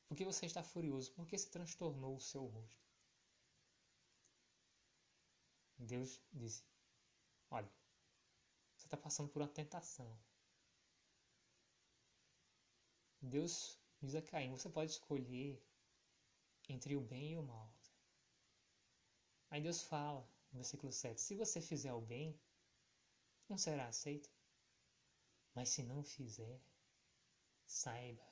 Por 0.07 0.16
que 0.16 0.24
você 0.24 0.46
está 0.46 0.62
furioso? 0.62 1.12
Por 1.12 1.27
que 1.27 1.37
se 1.37 1.51
transtornou 1.51 2.16
o 2.16 2.20
seu 2.20 2.46
rosto? 2.46 2.88
Deus 5.79 6.20
disse: 6.33 6.64
Olha, 7.51 7.70
você 8.77 8.87
está 8.87 8.96
passando 8.96 9.29
por 9.29 9.42
uma 9.42 9.48
tentação. 9.48 10.18
Deus 13.20 13.79
diz 14.01 14.14
a 14.14 14.22
Caim: 14.22 14.51
você 14.51 14.68
pode 14.68 14.92
escolher 14.92 15.62
entre 16.68 16.96
o 16.96 17.01
bem 17.01 17.33
e 17.33 17.37
o 17.37 17.42
mal. 17.42 17.72
Aí 19.51 19.62
Deus 19.62 19.83
fala, 19.83 20.20
no 20.53 20.59
versículo 20.59 20.92
7, 20.92 21.20
se 21.20 21.35
você 21.35 21.61
fizer 21.61 21.92
o 21.92 22.01
bem, 22.01 22.38
não 23.48 23.56
será 23.58 23.88
aceito. 23.88 24.30
Mas 25.54 25.70
se 25.70 25.82
não 25.82 26.02
fizer, 26.04 26.61
saiba 27.66 28.26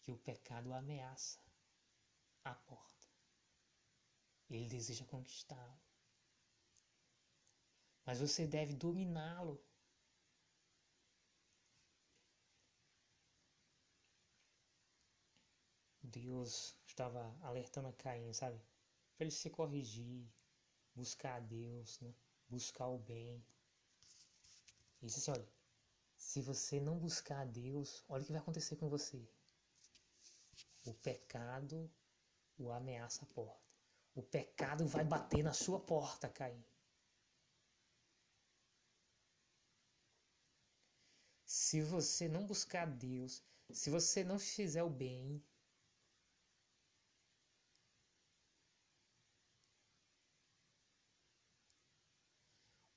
que 0.00 0.10
o 0.10 0.18
pecado 0.18 0.72
ameaça 0.72 1.40
a 2.44 2.54
porta. 2.54 3.08
Ele 4.50 4.68
deseja 4.68 5.04
conquistá-lo. 5.06 5.80
Mas 8.04 8.20
você 8.20 8.46
deve 8.46 8.74
dominá-lo 8.74 9.64
Deus 16.14 16.76
estava 16.86 17.36
alertando 17.42 17.88
a 17.88 17.92
Caim, 17.92 18.32
sabe? 18.32 18.60
Para 19.16 19.24
ele 19.24 19.30
se 19.32 19.50
corrigir, 19.50 20.24
buscar 20.94 21.36
a 21.36 21.40
Deus, 21.40 21.98
né? 22.00 22.14
buscar 22.48 22.86
o 22.86 22.98
bem. 22.98 23.44
Ele 25.04 25.12
disse 25.12 25.30
assim: 25.30 25.38
olha, 25.38 25.48
se 26.16 26.40
você 26.40 26.80
não 26.80 26.98
buscar 26.98 27.42
a 27.42 27.44
Deus, 27.44 28.02
olha 28.08 28.22
o 28.22 28.26
que 28.26 28.32
vai 28.32 28.40
acontecer 28.40 28.76
com 28.76 28.88
você. 28.88 29.22
O 30.86 30.94
pecado 30.94 31.90
o 32.56 32.72
ameaça 32.72 33.22
a 33.24 33.26
porta. 33.26 33.60
O 34.14 34.22
pecado 34.22 34.86
vai 34.86 35.04
bater 35.04 35.42
na 35.42 35.52
sua 35.52 35.78
porta, 35.78 36.26
Caim. 36.30 36.64
se 41.44 41.80
você 41.82 42.26
não 42.28 42.44
buscar 42.44 42.84
Deus, 42.86 43.42
se 43.70 43.88
você 43.90 44.24
não 44.24 44.38
fizer 44.38 44.82
o 44.82 44.90
bem, 44.90 45.40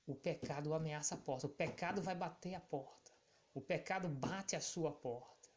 o 0.08 0.14
pecado 0.14 0.72
ameaça 0.72 1.14
a 1.14 1.18
porta, 1.18 1.46
o 1.46 1.50
pecado 1.50 2.00
vai 2.00 2.14
bater 2.14 2.54
a 2.54 2.60
porta, 2.60 3.12
o 3.52 3.60
pecado 3.60 4.08
bate 4.08 4.56
a 4.56 4.60
sua 4.60 4.90
porta. 4.90 5.50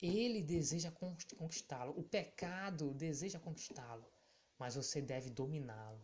Ele 0.00 0.42
deseja 0.42 0.90
conquistá-lo, 0.90 1.96
o 1.96 2.02
pecado 2.02 2.92
deseja 2.92 3.38
conquistá-lo, 3.38 4.04
mas 4.58 4.74
você 4.74 5.00
deve 5.00 5.30
dominá-lo. 5.30 6.02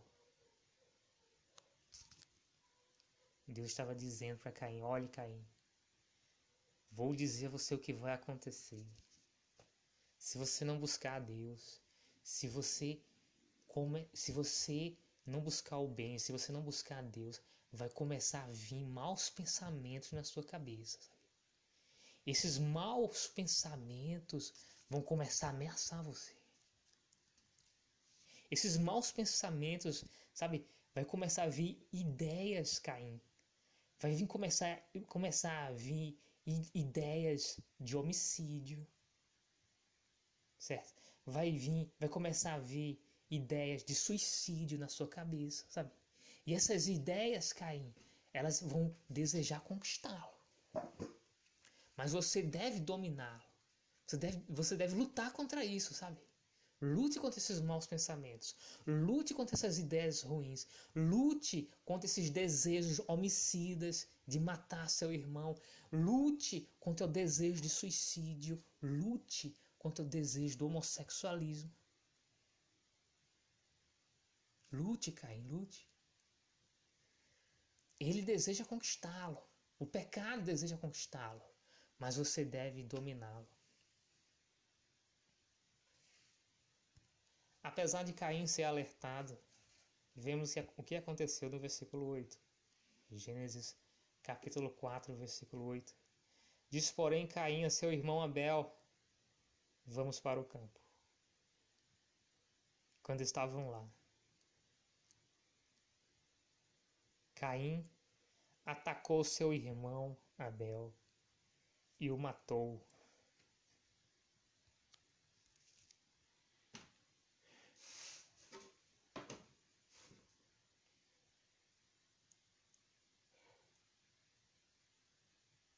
Deus 3.45 3.71
estava 3.71 3.93
dizendo 3.93 4.39
para 4.39 4.53
Caim: 4.53 4.81
olhe, 4.81 5.09
Caim, 5.09 5.45
vou 6.93 7.13
dizer 7.13 7.47
a 7.47 7.51
você 7.51 7.75
o 7.75 7.79
que 7.79 7.93
vai 7.93 8.13
acontecer. 8.13 8.87
Se 10.17 10.39
você 10.39 10.65
não 10.65 10.79
buscar 10.79 11.15
a 11.15 11.21
Deus, 11.21 11.83
se 12.23 12.47
você 12.47 13.03
come, 13.67 14.09
se 14.15 14.31
você 14.31 14.97
não 15.29 15.41
buscar 15.41 15.79
o 15.79 15.89
bem, 15.89 16.19
se 16.19 16.33
você 16.33 16.51
não 16.51 16.63
buscar 16.63 16.99
a 16.99 17.03
Deus, 17.03 17.41
vai 17.73 17.89
começar 17.91 18.45
a 18.45 18.51
vir 18.51 18.85
maus 18.85 19.29
pensamentos 19.29 20.13
na 20.13 20.25
sua 20.25 20.43
cabeça. 20.43 20.99
Sabe? 21.01 21.19
Esses 22.27 22.59
maus 22.59 23.29
pensamentos 23.29 24.53
vão 24.89 25.03
começar 25.03 25.49
a 25.49 25.51
ameaçar 25.51 26.03
você. 26.03 26.35
Esses 28.51 28.79
maus 28.79 29.13
pensamentos, 29.13 30.05
sabe, 30.33 30.67
vai 30.95 31.05
começar 31.05 31.43
a 31.43 31.49
vir 31.49 31.79
ideias, 31.93 32.79
Caim. 32.79 33.21
Vai 34.01 34.15
vir 34.15 34.27
começar, 34.27 34.83
começar 35.07 35.67
a 35.67 35.73
vir 35.73 36.19
ideias 36.75 37.61
de 37.79 37.97
homicídio. 37.97 38.87
Certo? 40.59 40.95
Vai 41.27 41.53
vir, 41.53 41.93
vai 41.99 42.09
começar 42.09 42.55
a 42.55 42.59
vir 42.59 42.99
ideias 43.31 43.85
de 43.85 43.95
suicídio 43.95 44.79
na 44.79 44.89
sua 44.89 45.09
cabeça, 45.09 45.65
sabe? 45.69 45.91
E 46.47 46.55
essas 46.55 46.89
ideias, 46.89 47.53
Caim, 47.53 47.93
elas 48.33 48.61
vão 48.61 48.95
desejar 49.09 49.61
conquistá-lo. 49.61 50.39
Mas 51.97 52.13
você 52.13 52.43
deve 52.43 52.81
dominá-lo. 52.81 53.43
Você 54.07 54.17
deve, 54.17 54.43
você 54.49 54.77
deve 54.77 54.95
lutar 54.95 55.33
contra 55.33 55.65
isso, 55.65 55.93
sabe? 55.93 56.19
Lute 56.81 57.19
contra 57.19 57.41
esses 57.41 57.61
maus 57.61 57.87
pensamentos. 57.87 58.55
Lute 58.87 59.35
contra 59.35 59.57
essas 59.57 59.79
ideias 59.79 60.23
ruins. 60.23 60.67
Lute 60.95 61.69
contra 61.85 62.07
esses 62.07 62.31
desejos 62.31 63.01
homicidas 63.09 64.07
de 64.27 64.39
matar 64.39 64.89
seu 64.89 65.13
irmão. 65.13 65.57
Lute 65.93 66.69
contra 66.79 67.05
o 67.05 67.11
desejo 67.11 67.61
de 67.61 67.69
suicídio. 67.69 68.63
Lute 68.81 69.55
contra 69.77 70.05
o 70.05 70.09
desejo 70.09 70.57
do 70.59 70.67
homossexualismo. 70.67 71.71
Lute, 74.71 75.13
Caim, 75.13 75.47
lute. 75.49 75.89
Ele 77.99 78.23
deseja 78.23 78.65
conquistá-lo. 78.65 79.43
O 79.79 79.87
pecado 79.87 80.43
deseja 80.43 80.77
conquistá-lo. 80.77 81.43
Mas 81.99 82.17
você 82.17 82.45
deve 82.45 82.83
dominá-lo. 82.83 83.49
Apesar 87.63 88.03
de 88.03 88.13
Caim 88.13 88.47
ser 88.47 88.65
alertado, 88.65 89.39
vemos 90.15 90.55
o 90.77 90.83
que 90.83 90.95
aconteceu 90.95 91.51
no 91.51 91.59
versículo 91.59 92.07
8. 92.07 92.39
Gênesis 93.11 93.77
capítulo 94.23 94.71
4, 94.71 95.15
versículo 95.17 95.65
8. 95.65 95.95
Diz, 96.71 96.91
porém, 96.93 97.27
Caim 97.27 97.65
a 97.65 97.71
seu 97.71 97.93
irmão 97.93 98.23
Abel: 98.23 98.71
Vamos 99.87 100.21
para 100.21 100.39
o 100.39 100.45
campo. 100.45 100.79
Quando 103.03 103.23
estavam 103.23 103.71
lá, 103.71 103.91
Caim 107.39 107.89
atacou 108.65 109.23
seu 109.23 109.55
irmão 109.55 110.19
Abel 110.37 110.93
e 112.01 112.11
o 112.11 112.19
matou. 112.19 112.85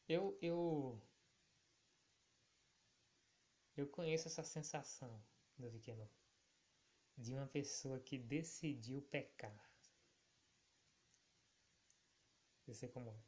Eu, 0.09 0.37
eu, 0.40 0.99
eu 3.77 3.87
conheço 3.87 4.29
essa 4.29 4.42
sensação, 4.42 5.23
do 5.59 5.70
pequeno, 5.70 6.09
de 7.18 7.35
uma 7.35 7.46
pessoa 7.46 8.01
que 8.01 8.18
decidiu 8.18 9.03
pecar. 9.03 9.69
Eu 12.70 12.74
sei 12.74 12.88
como 12.88 13.11
é. 13.11 13.20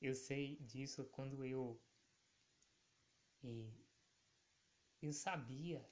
Eu 0.00 0.14
sei 0.14 0.56
disso 0.60 1.04
quando 1.06 1.44
eu. 1.44 1.76
E 3.42 3.68
eu 5.02 5.12
sabia 5.12 5.84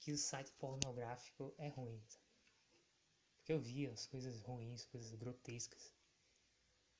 que 0.00 0.10
o 0.10 0.18
site 0.18 0.50
pornográfico 0.58 1.54
é 1.56 1.68
ruim. 1.68 2.02
Sabe? 2.08 2.24
Porque 3.36 3.52
eu 3.52 3.60
via 3.60 3.92
as 3.92 4.04
coisas 4.06 4.40
ruins, 4.42 4.84
coisas 4.86 5.14
grotescas. 5.14 5.92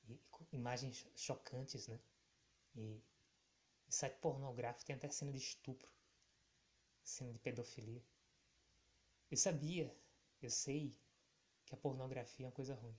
E, 0.08 0.20
imagens 0.52 1.04
chocantes, 1.16 1.88
né? 1.88 1.98
E 2.76 3.02
site 3.88 4.18
pornográfico 4.20 4.86
tem 4.86 4.96
até 4.96 5.08
cena 5.08 5.32
de 5.32 5.38
estupro, 5.38 5.90
cena 7.02 7.32
de 7.32 7.40
pedofilia. 7.40 8.04
Eu 9.30 9.36
sabia, 9.38 9.96
eu 10.42 10.50
sei 10.50 10.94
que 11.70 11.76
a 11.76 11.78
pornografia 11.78 12.44
é 12.44 12.48
uma 12.48 12.52
coisa 12.60 12.74
ruim. 12.74 12.98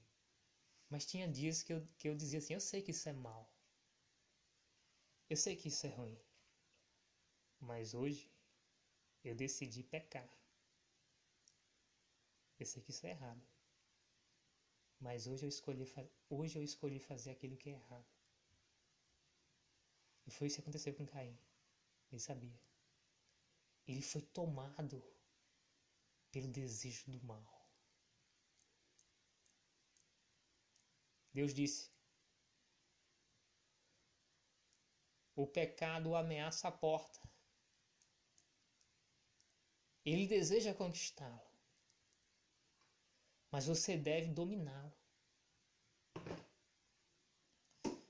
Mas 0.89 1.05
tinha 1.05 1.27
dias 1.27 1.61
que 1.61 1.73
eu, 1.73 1.85
que 1.97 2.07
eu 2.07 2.15
dizia 2.15 2.39
assim: 2.39 2.53
eu 2.53 2.61
sei 2.61 2.81
que 2.81 2.91
isso 2.91 3.07
é 3.09 3.13
mal. 3.13 3.53
Eu 5.29 5.37
sei 5.37 5.55
que 5.55 5.67
isso 5.67 5.85
é 5.85 5.89
ruim. 5.89 6.17
Mas 7.59 7.93
hoje 7.93 8.31
eu 9.23 9.35
decidi 9.35 9.83
pecar. 9.83 10.29
Eu 12.59 12.65
sei 12.65 12.81
que 12.81 12.91
isso 12.91 13.05
é 13.05 13.11
errado. 13.11 13.41
Mas 14.99 15.27
hoje 15.27 15.45
eu 15.45 15.49
escolhi, 15.49 15.85
hoje 16.29 16.57
eu 16.57 16.63
escolhi 16.63 16.99
fazer 16.99 17.31
aquilo 17.31 17.57
que 17.57 17.69
é 17.69 17.73
errado. 17.73 18.05
E 20.27 20.31
foi 20.31 20.47
isso 20.47 20.57
que 20.57 20.61
aconteceu 20.61 20.93
com 20.93 21.05
Caim. 21.05 21.37
Ele 22.11 22.21
sabia. 22.21 22.59
Ele 23.87 24.01
foi 24.01 24.21
tomado 24.21 25.03
pelo 26.31 26.47
desejo 26.47 27.11
do 27.11 27.21
mal. 27.25 27.60
Deus 31.33 31.53
disse: 31.53 31.89
O 35.35 35.47
pecado 35.47 36.15
ameaça 36.15 36.67
a 36.67 36.71
porta. 36.71 37.19
Ele 40.03 40.27
deseja 40.27 40.73
conquistá-lo. 40.73 41.41
Mas 43.51 43.67
você 43.67 43.97
deve 43.97 44.33
dominá-lo. 44.33 44.93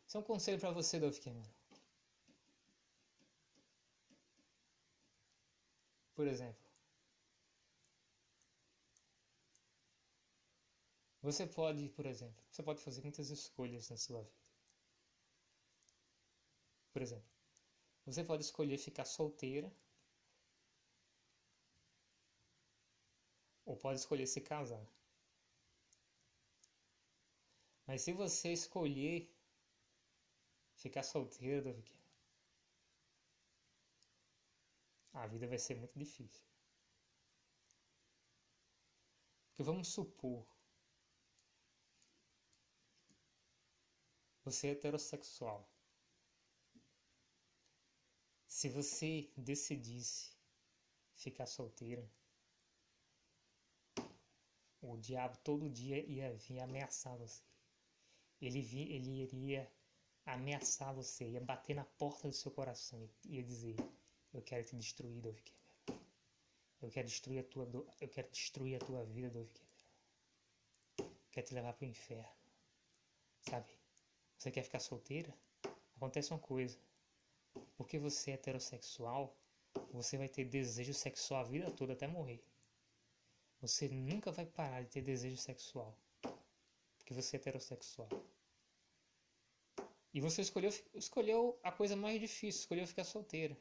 Isso 0.08 0.18
é 0.18 0.20
um 0.20 0.24
conselho 0.24 0.60
para 0.60 0.72
você, 0.72 1.00
Dolph 1.00 1.20
Cameron. 1.20 1.50
Por 6.16 6.28
exemplo, 6.28 6.71
Você 11.22 11.46
pode, 11.46 11.88
por 11.90 12.06
exemplo, 12.06 12.44
você 12.52 12.64
pode 12.64 12.82
fazer 12.82 13.02
muitas 13.02 13.30
escolhas 13.30 13.90
na 13.90 13.98
sua 13.98 14.24
vida. 14.24 14.42
Por 16.92 17.02
exemplo, 17.02 17.30
você 18.06 18.24
pode 18.24 18.44
escolher 18.44 18.78
ficar 18.78 19.06
solteira 19.06 19.72
ou 23.66 23.78
pode 23.78 24.00
escolher 24.00 24.26
se 24.26 24.42
casar. 24.42 24.86
Mas 27.86 28.02
se 28.02 28.12
você 28.14 28.52
escolher 28.52 29.30
ficar 30.76 31.04
solteira, 31.04 31.76
a 35.14 35.28
vida 35.28 35.48
vai 35.48 35.60
ser 35.60 35.76
muito 35.76 35.98
difícil. 35.98 36.44
Porque 39.50 39.64
vamos 39.64 39.90
supor 39.90 40.46
Você 44.44 44.68
é 44.68 44.72
heterossexual. 44.72 45.70
Se 48.48 48.70
você 48.70 49.30
decidisse 49.38 50.32
ficar 51.16 51.46
solteira, 51.46 52.08
o 54.82 54.98
diabo 54.98 55.38
todo 55.44 55.70
dia 55.70 56.04
ia 56.06 56.34
vir 56.34 56.60
ameaçar 56.60 57.16
você. 57.18 57.44
ele, 58.42 58.62
vi, 58.62 58.92
ele 58.92 59.22
iria 59.22 59.72
ameaçar 60.26 60.94
você, 60.94 61.30
ia 61.30 61.42
bater 61.42 61.76
na 61.76 61.86
porta 61.86 62.28
do 62.28 62.34
seu 62.34 62.52
coração 62.52 63.08
e 63.26 63.36
ia 63.36 63.44
dizer: 63.44 63.76
Eu 64.34 64.42
quero 64.42 64.66
te 64.66 64.76
destruir, 64.76 65.22
Dove 65.22 65.42
Cameron. 65.42 66.06
Eu 66.82 66.90
quero 66.90 67.08
destruir 67.08 67.40
a 67.40 67.44
tua, 67.44 67.70
eu 68.02 68.10
quero 68.10 68.30
destruir 68.32 68.76
a 68.76 68.80
tua 68.80 69.06
vida, 69.06 69.30
Dove 69.30 69.54
Cameron. 69.54 71.16
quero 71.32 71.48
te 71.48 71.54
levar 71.54 71.74
para 71.74 71.86
o 71.86 71.90
inferno. 71.90 72.36
Sabe? 73.48 73.81
Você 74.42 74.50
quer 74.50 74.64
ficar 74.64 74.80
solteira? 74.80 75.32
Acontece 75.96 76.32
uma 76.34 76.40
coisa. 76.40 76.76
Porque 77.78 78.00
você 78.00 78.32
é 78.32 78.34
heterossexual, 78.34 79.38
você 79.94 80.18
vai 80.18 80.28
ter 80.28 80.46
desejo 80.46 80.96
sexual 80.96 81.42
a 81.42 81.44
vida 81.44 81.70
toda 81.70 81.94
até 81.94 82.08
morrer. 82.08 82.44
Você 83.60 83.88
nunca 83.88 84.32
vai 84.32 84.48
parar 84.48 84.82
de 84.82 84.90
ter 84.90 85.04
desejo 85.04 85.38
sexual. 85.38 85.96
Porque 86.98 87.14
você 87.14 87.36
é 87.36 87.40
heterossexual. 87.40 88.10
E 90.12 90.20
você 90.20 90.42
escolheu, 90.42 90.72
escolheu 90.96 91.60
a 91.62 91.72
coisa 91.72 91.96
mais 91.96 92.20
difícil, 92.20 92.62
escolheu 92.62 92.88
ficar 92.88 93.04
solteira. 93.04 93.56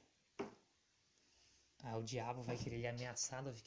Ah, 1.83 1.99
o 1.99 2.03
diabo 2.03 2.41
vai 2.41 2.57
querer 2.57 2.79
lhe 2.79 2.87
ameaçar, 2.87 3.45
Davi 3.45 3.63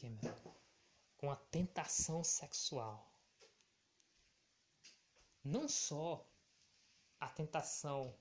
com 1.17 1.29
a 1.29 1.35
tentação 1.35 2.23
sexual. 2.23 3.07
Não 5.43 5.69
só 5.69 6.27
a 7.23 7.29
tentação 7.29 8.13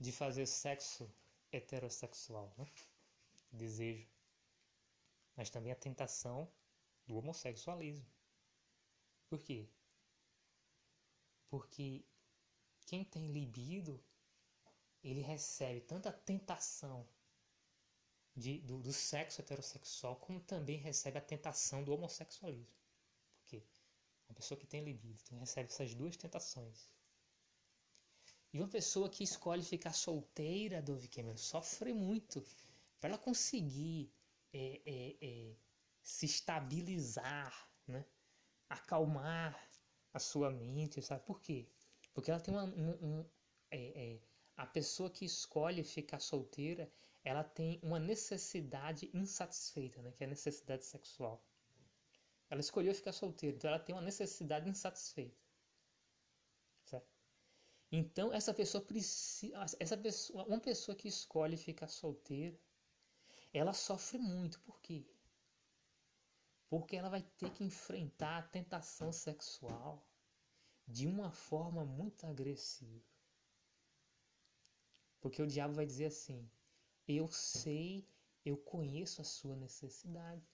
de 0.00 0.10
fazer 0.10 0.46
sexo 0.46 1.14
heterossexual, 1.52 2.50
né? 2.56 2.66
desejo, 3.52 4.08
mas 5.36 5.50
também 5.50 5.70
a 5.70 5.76
tentação 5.76 6.50
do 7.06 7.14
homossexualismo. 7.16 8.10
Por 9.28 9.42
quê? 9.42 9.68
Porque 11.50 12.06
quem 12.86 13.04
tem 13.04 13.30
libido, 13.30 14.02
ele 15.04 15.20
recebe 15.20 15.82
tanta 15.82 16.10
tentação 16.10 17.06
de, 18.34 18.60
do, 18.60 18.80
do, 18.80 18.94
sexo 18.94 19.42
heterossexual, 19.42 20.16
como 20.16 20.40
também 20.40 20.78
recebe 20.78 21.18
a 21.18 21.22
tentação 21.22 21.84
do 21.84 21.92
homossexualismo. 21.92 22.74
Porque 23.40 23.62
uma 24.26 24.34
pessoa 24.34 24.58
que 24.58 24.66
tem 24.66 24.82
libido 24.82 25.20
então 25.22 25.38
recebe 25.38 25.68
essas 25.68 25.94
duas 25.94 26.16
tentações. 26.16 26.95
E 28.56 28.58
uma 28.58 28.68
pessoa 28.68 29.10
que 29.10 29.22
escolhe 29.22 29.62
ficar 29.62 29.92
solteira, 29.92 30.80
Dove 30.80 31.08
Cameron, 31.08 31.36
sofre 31.36 31.92
muito 31.92 32.42
para 32.98 33.10
ela 33.10 33.18
conseguir 33.18 34.10
é, 34.50 34.80
é, 34.86 35.16
é, 35.20 35.56
se 36.00 36.24
estabilizar, 36.24 37.68
né? 37.86 38.02
acalmar 38.66 39.54
a 40.10 40.18
sua 40.18 40.50
mente, 40.50 41.02
sabe 41.02 41.22
por 41.26 41.38
quê? 41.42 41.68
Porque 42.14 42.30
ela 42.30 42.40
tem 42.40 42.54
uma, 42.54 42.64
um, 42.64 43.18
um 43.18 43.26
é, 43.70 44.14
é, 44.14 44.20
a 44.56 44.64
pessoa 44.64 45.10
que 45.10 45.26
escolhe 45.26 45.84
ficar 45.84 46.18
solteira, 46.18 46.90
ela 47.22 47.44
tem 47.44 47.78
uma 47.82 47.98
necessidade 47.98 49.10
insatisfeita, 49.12 50.00
né? 50.00 50.12
que 50.12 50.24
é 50.24 50.26
a 50.26 50.30
necessidade 50.30 50.86
sexual. 50.86 51.44
Ela 52.48 52.62
escolheu 52.62 52.94
ficar 52.94 53.12
solteira, 53.12 53.54
então 53.54 53.68
ela 53.68 53.78
tem 53.78 53.94
uma 53.94 54.00
necessidade 54.00 54.66
insatisfeita. 54.66 55.45
Então 57.98 58.30
essa 58.30 58.52
pessoa 58.52 58.84
precisa, 58.84 59.56
essa 59.80 59.96
pessoa, 59.96 60.44
uma 60.44 60.60
pessoa 60.60 60.94
que 60.94 61.08
escolhe 61.08 61.56
ficar 61.56 61.88
solteira, 61.88 62.60
ela 63.54 63.72
sofre 63.72 64.18
muito. 64.18 64.60
Por 64.60 64.78
quê? 64.82 65.06
Porque 66.68 66.94
ela 66.94 67.08
vai 67.08 67.22
ter 67.22 67.50
que 67.54 67.64
enfrentar 67.64 68.36
a 68.36 68.42
tentação 68.42 69.10
sexual 69.10 70.06
de 70.86 71.06
uma 71.06 71.30
forma 71.30 71.86
muito 71.86 72.26
agressiva. 72.26 73.02
Porque 75.18 75.40
o 75.40 75.46
diabo 75.46 75.72
vai 75.72 75.86
dizer 75.86 76.06
assim: 76.06 76.46
Eu 77.08 77.28
sei, 77.28 78.06
eu 78.44 78.58
conheço 78.58 79.22
a 79.22 79.24
sua 79.24 79.56
necessidade. 79.56 80.46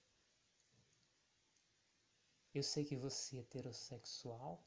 Eu 2.54 2.62
sei 2.62 2.84
que 2.84 2.94
você 2.94 3.38
é 3.38 3.40
heterossexual. 3.40 4.64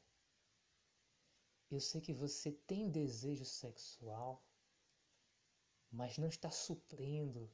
Eu 1.70 1.80
sei 1.80 2.00
que 2.00 2.12
você 2.12 2.52
tem 2.52 2.90
desejo 2.90 3.44
sexual, 3.44 4.44
mas 5.90 6.16
não 6.16 6.28
está 6.28 6.50
suprindo 6.50 7.50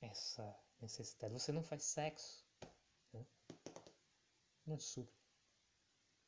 essa 0.00 0.56
necessidade. 0.80 1.32
Você 1.32 1.50
não 1.50 1.62
faz 1.62 1.82
sexo. 1.84 2.46
Né? 3.12 3.26
Não 4.64 4.78
supre. 4.78 5.18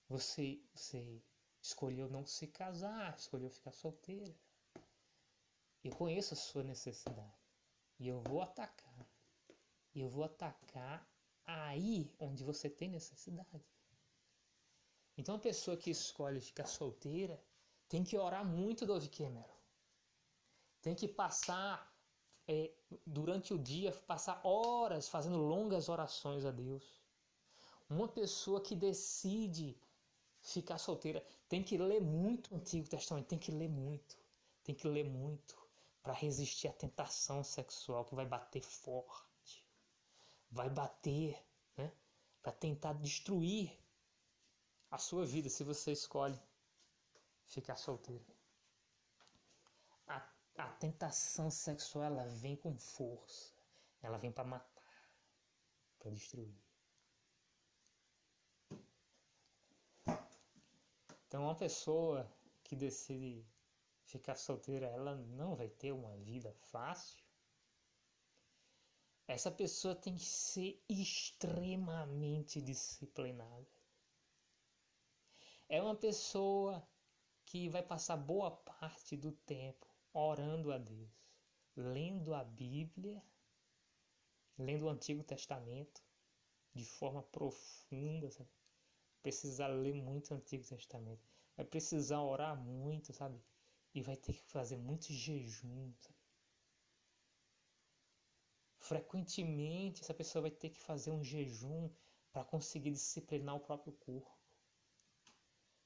Você, 0.08 0.60
você 0.74 1.22
escolheu 1.62 2.08
não 2.10 2.26
se 2.26 2.46
casar, 2.48 3.16
escolheu 3.16 3.50
ficar 3.50 3.72
solteira. 3.72 4.34
Eu 5.82 5.94
conheço 5.96 6.34
a 6.34 6.36
sua 6.36 6.62
necessidade. 6.62 7.40
E 7.98 8.08
eu 8.08 8.20
vou 8.20 8.42
atacar. 8.42 9.08
E 9.94 10.00
eu 10.00 10.08
vou 10.08 10.24
atacar 10.24 11.08
aí 11.44 12.12
onde 12.18 12.42
você 12.42 12.68
tem 12.68 12.88
necessidade. 12.88 13.64
Então 15.16 15.34
a 15.36 15.38
pessoa 15.38 15.76
que 15.76 15.90
escolhe 15.90 16.40
ficar 16.40 16.66
solteira 16.66 17.42
tem 17.88 18.02
que 18.02 18.16
orar 18.16 18.44
muito, 18.44 18.86
Dove 18.86 19.08
Cameron. 19.08 19.44
Tem 20.80 20.94
que 20.94 21.06
passar 21.06 21.94
é, 22.48 22.72
durante 23.06 23.52
o 23.52 23.58
dia, 23.58 23.92
passar 24.06 24.40
horas 24.44 25.08
fazendo 25.08 25.36
longas 25.36 25.88
orações 25.88 26.44
a 26.44 26.50
Deus. 26.50 27.00
Uma 27.88 28.08
pessoa 28.08 28.60
que 28.60 28.74
decide 28.74 29.78
ficar 30.40 30.78
solteira 30.78 31.24
tem 31.48 31.62
que 31.62 31.76
ler 31.76 32.00
muito 32.00 32.52
o 32.52 32.56
Antigo 32.56 32.88
Testamento, 32.88 33.28
tem 33.28 33.38
que 33.38 33.52
ler 33.52 33.68
muito, 33.68 34.16
tem 34.64 34.74
que 34.74 34.88
ler 34.88 35.04
muito 35.04 35.56
para 36.02 36.12
resistir 36.12 36.68
à 36.68 36.72
tentação 36.72 37.44
sexual 37.44 38.04
que 38.04 38.14
vai 38.14 38.26
bater 38.26 38.62
forte, 38.62 39.64
vai 40.50 40.68
bater, 40.68 41.38
né, 41.76 41.92
para 42.42 42.52
tentar 42.52 42.94
destruir 42.94 43.81
a 44.92 44.98
sua 44.98 45.24
vida 45.24 45.48
se 45.48 45.64
você 45.64 45.90
escolhe 45.90 46.38
ficar 47.46 47.76
solteiro. 47.76 48.26
A, 50.06 50.30
a 50.58 50.68
tentação 50.72 51.50
sexual 51.50 52.04
ela 52.04 52.26
vem 52.26 52.56
com 52.56 52.76
força, 52.76 53.54
ela 54.02 54.18
vem 54.18 54.30
para 54.30 54.44
matar, 54.44 55.10
para 55.98 56.10
destruir. 56.10 56.54
Então, 61.26 61.44
uma 61.44 61.54
pessoa 61.54 62.30
que 62.62 62.76
decide 62.76 63.46
ficar 64.04 64.34
solteira, 64.34 64.88
ela 64.88 65.14
não 65.14 65.56
vai 65.56 65.70
ter 65.70 65.92
uma 65.92 66.14
vida 66.18 66.52
fácil. 66.70 67.24
Essa 69.26 69.50
pessoa 69.50 69.94
tem 69.94 70.16
que 70.16 70.26
ser 70.26 70.84
extremamente 70.86 72.60
disciplinada 72.60 73.81
é 75.72 75.80
uma 75.80 75.96
pessoa 75.96 76.86
que 77.46 77.66
vai 77.70 77.82
passar 77.82 78.18
boa 78.18 78.50
parte 78.50 79.16
do 79.16 79.32
tempo 79.32 79.86
orando 80.12 80.70
a 80.70 80.76
Deus, 80.76 81.10
lendo 81.74 82.34
a 82.34 82.44
Bíblia, 82.44 83.24
lendo 84.58 84.84
o 84.84 84.90
Antigo 84.90 85.24
Testamento 85.24 86.04
de 86.74 86.84
forma 86.84 87.22
profunda, 87.22 88.30
sabe? 88.30 88.50
Precisar 89.22 89.68
ler 89.68 89.94
muito 89.94 90.32
o 90.32 90.36
Antigo 90.36 90.62
Testamento, 90.62 91.26
vai 91.56 91.64
precisar 91.64 92.20
orar 92.20 92.54
muito, 92.54 93.10
sabe? 93.14 93.42
E 93.94 94.02
vai 94.02 94.18
ter 94.18 94.34
que 94.34 94.50
fazer 94.50 94.76
muito 94.76 95.10
jejum, 95.10 95.90
sabe? 95.98 96.18
Frequentemente 98.78 100.02
essa 100.02 100.12
pessoa 100.12 100.42
vai 100.42 100.50
ter 100.50 100.68
que 100.68 100.82
fazer 100.82 101.12
um 101.12 101.24
jejum 101.24 101.88
para 102.30 102.44
conseguir 102.44 102.90
disciplinar 102.90 103.56
o 103.56 103.60
próprio 103.60 103.94
corpo 103.94 104.41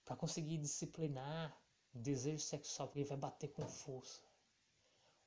para 0.06 0.16
conseguir 0.16 0.56
disciplinar 0.56 1.54
o 1.92 1.98
desejo 1.98 2.38
sexual, 2.38 2.86
porque 2.86 3.00
ele 3.00 3.08
vai 3.08 3.18
bater 3.18 3.48
com 3.48 3.66
força. 3.68 4.22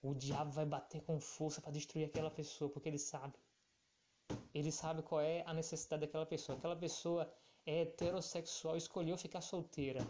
O 0.01 0.13
diabo 0.15 0.51
vai 0.51 0.65
bater 0.65 1.01
com 1.01 1.19
força 1.19 1.59
para 1.61 1.71
destruir 1.71 2.05
aquela 2.05 2.31
pessoa, 2.31 2.71
porque 2.71 2.87
ele 2.87 2.97
sabe. 2.97 3.37
Ele 4.53 4.71
sabe 4.71 5.03
qual 5.03 5.19
é 5.19 5.43
a 5.45 5.53
necessidade 5.53 6.05
daquela 6.05 6.25
pessoa. 6.25 6.57
Aquela 6.57 6.77
pessoa 6.77 7.29
é 7.65 7.81
heterossexual, 7.81 8.77
escolheu 8.77 9.17
ficar 9.17 9.41
solteira. 9.41 10.01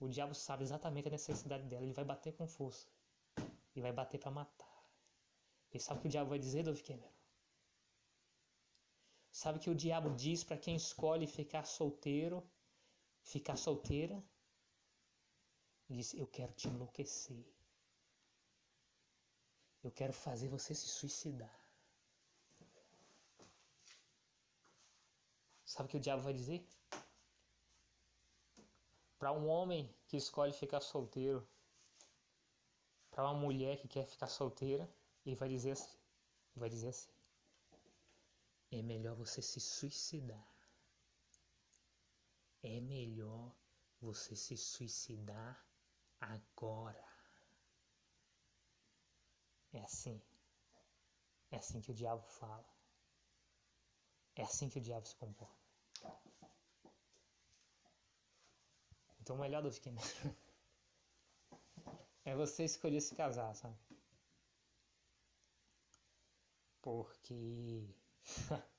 O 0.00 0.08
diabo 0.08 0.34
sabe 0.34 0.64
exatamente 0.64 1.06
a 1.06 1.12
necessidade 1.12 1.64
dela. 1.68 1.84
Ele 1.84 1.92
vai 1.92 2.04
bater 2.04 2.32
com 2.32 2.46
força. 2.48 2.88
E 3.76 3.80
vai 3.80 3.92
bater 3.92 4.18
para 4.18 4.32
matar. 4.32 4.78
Ele 5.70 5.82
sabe 5.82 5.98
o 5.98 6.02
que 6.02 6.08
o 6.08 6.10
diabo 6.10 6.30
vai 6.30 6.38
dizer, 6.40 6.64
Dove 6.64 6.82
Cameron? 6.82 7.12
Sabe 9.30 9.60
que 9.60 9.70
o 9.70 9.74
diabo 9.74 10.10
diz 10.16 10.42
para 10.42 10.56
quem 10.56 10.74
escolhe 10.74 11.26
ficar 11.28 11.64
solteiro 11.64 12.44
ficar 13.28 13.56
solteira, 13.56 14.22
disse: 15.88 16.18
Eu 16.18 16.26
quero 16.26 16.52
te 16.54 16.68
enlouquecer. 16.68 17.44
Eu 19.82 19.90
quero 19.92 20.12
fazer 20.12 20.48
você 20.48 20.74
se 20.74 20.88
suicidar. 20.88 21.56
Sabe 25.64 25.86
o 25.86 25.90
que 25.90 25.96
o 25.98 26.00
diabo 26.00 26.22
vai 26.22 26.32
dizer? 26.32 26.66
Para 29.18 29.32
um 29.32 29.46
homem 29.46 29.94
que 30.06 30.16
escolhe 30.16 30.52
ficar 30.52 30.80
solteiro, 30.80 31.46
para 33.10 33.24
uma 33.24 33.34
mulher 33.34 33.76
que 33.78 33.88
quer 33.88 34.06
ficar 34.06 34.28
solteira, 34.28 34.88
ele 35.24 35.36
vai 35.36 35.48
dizer 35.48 35.72
assim, 35.72 35.98
vai 36.56 36.70
dizer 36.70 36.88
assim: 36.88 37.10
é 38.70 38.82
melhor 38.82 39.14
você 39.14 39.42
se 39.42 39.60
suicidar. 39.60 40.57
É 42.62 42.80
melhor 42.80 43.54
você 44.00 44.34
se 44.36 44.56
suicidar 44.56 45.64
agora. 46.20 47.04
É 49.72 49.80
assim. 49.80 50.20
É 51.50 51.56
assim 51.56 51.80
que 51.80 51.90
o 51.90 51.94
diabo 51.94 52.22
fala. 52.22 52.68
É 54.36 54.42
assim 54.42 54.68
que 54.68 54.78
o 54.78 54.82
diabo 54.82 55.06
se 55.06 55.16
comporta. 55.16 55.58
Então 59.20 59.36
o 59.36 59.40
melhor 59.40 59.62
do 59.62 59.70
que 59.70 59.90
é 62.24 62.34
você 62.34 62.64
escolher 62.64 63.00
se 63.00 63.14
casar, 63.14 63.54
sabe? 63.54 63.76
Porque 66.80 67.94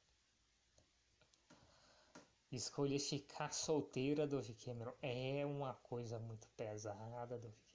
escolher 2.52 3.00
ficar 3.00 3.52
solteira 3.52 4.28
do 4.28 4.42
Cameron 4.56 4.94
é 5.02 5.46
uma 5.46 5.74
coisa 5.76 6.20
muito 6.20 6.48
pesada 6.50 7.38
do 7.38 7.48
Cameron. 7.48 7.70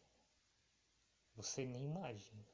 Você 1.36 1.64
nem 1.64 1.84
imagina. 1.84 2.44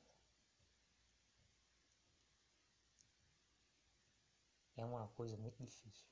É 4.77 4.85
uma 4.85 5.09
coisa 5.09 5.37
muito 5.37 5.63
difícil. 5.63 6.09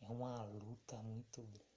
É 0.00 0.06
uma 0.06 0.42
luta 0.44 0.96
muito 1.02 1.42
grande. 1.42 1.74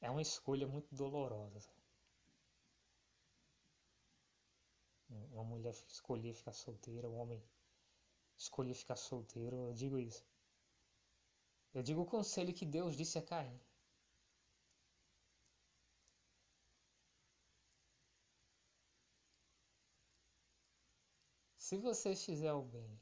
É 0.00 0.10
uma 0.10 0.22
escolha 0.22 0.66
muito 0.66 0.94
dolorosa. 0.94 1.70
Uma 5.08 5.44
mulher 5.44 5.70
escolher 5.88 6.34
ficar 6.34 6.52
solteira, 6.52 7.08
um 7.08 7.16
homem 7.18 7.42
escolher 8.38 8.74
ficar 8.74 8.96
solteiro, 8.96 9.56
eu 9.56 9.72
digo 9.74 9.98
isso. 9.98 10.24
Eu 11.74 11.82
digo 11.82 12.02
o 12.02 12.06
conselho 12.06 12.54
que 12.54 12.64
Deus 12.64 12.96
disse 12.96 13.18
a 13.18 13.22
Caim. 13.22 13.60
Se 21.58 21.76
você 21.76 22.16
fizer 22.16 22.52
o 22.54 22.62
bem, 22.62 22.98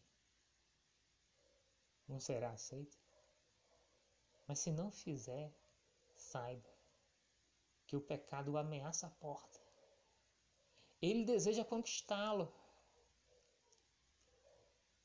não 2.08 2.18
será 2.18 2.50
aceito. 2.50 2.98
Mas 4.46 4.58
se 4.58 4.72
não 4.72 4.90
fizer, 4.90 5.54
saiba 6.16 6.68
que 7.86 7.94
o 7.94 8.00
pecado 8.00 8.56
ameaça 8.56 9.06
a 9.06 9.10
porta. 9.10 9.60
Ele 11.00 11.24
deseja 11.24 11.64
conquistá-lo, 11.64 12.52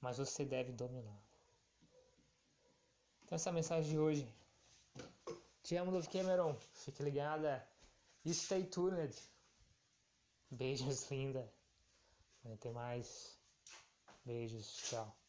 mas 0.02 0.18
você 0.18 0.44
deve 0.44 0.72
dominá-lo. 0.72 1.22
Então, 3.24 3.36
essa 3.36 3.50
é 3.50 3.52
a 3.52 3.54
mensagem 3.54 3.92
de 3.92 4.00
hoje. 4.00 4.28
Te 5.64 5.76
amo, 5.78 5.92
Love 5.92 6.10
Cameron. 6.10 6.56
Fique 6.74 7.04
ligada. 7.04 7.66
Stay 8.28 8.66
tuned. 8.66 9.16
Beijos, 10.50 11.08
linda. 11.12 11.50
Ter 12.60 12.72
mais. 12.72 13.40
Beijos. 14.26 14.76
Tchau. 14.90 15.21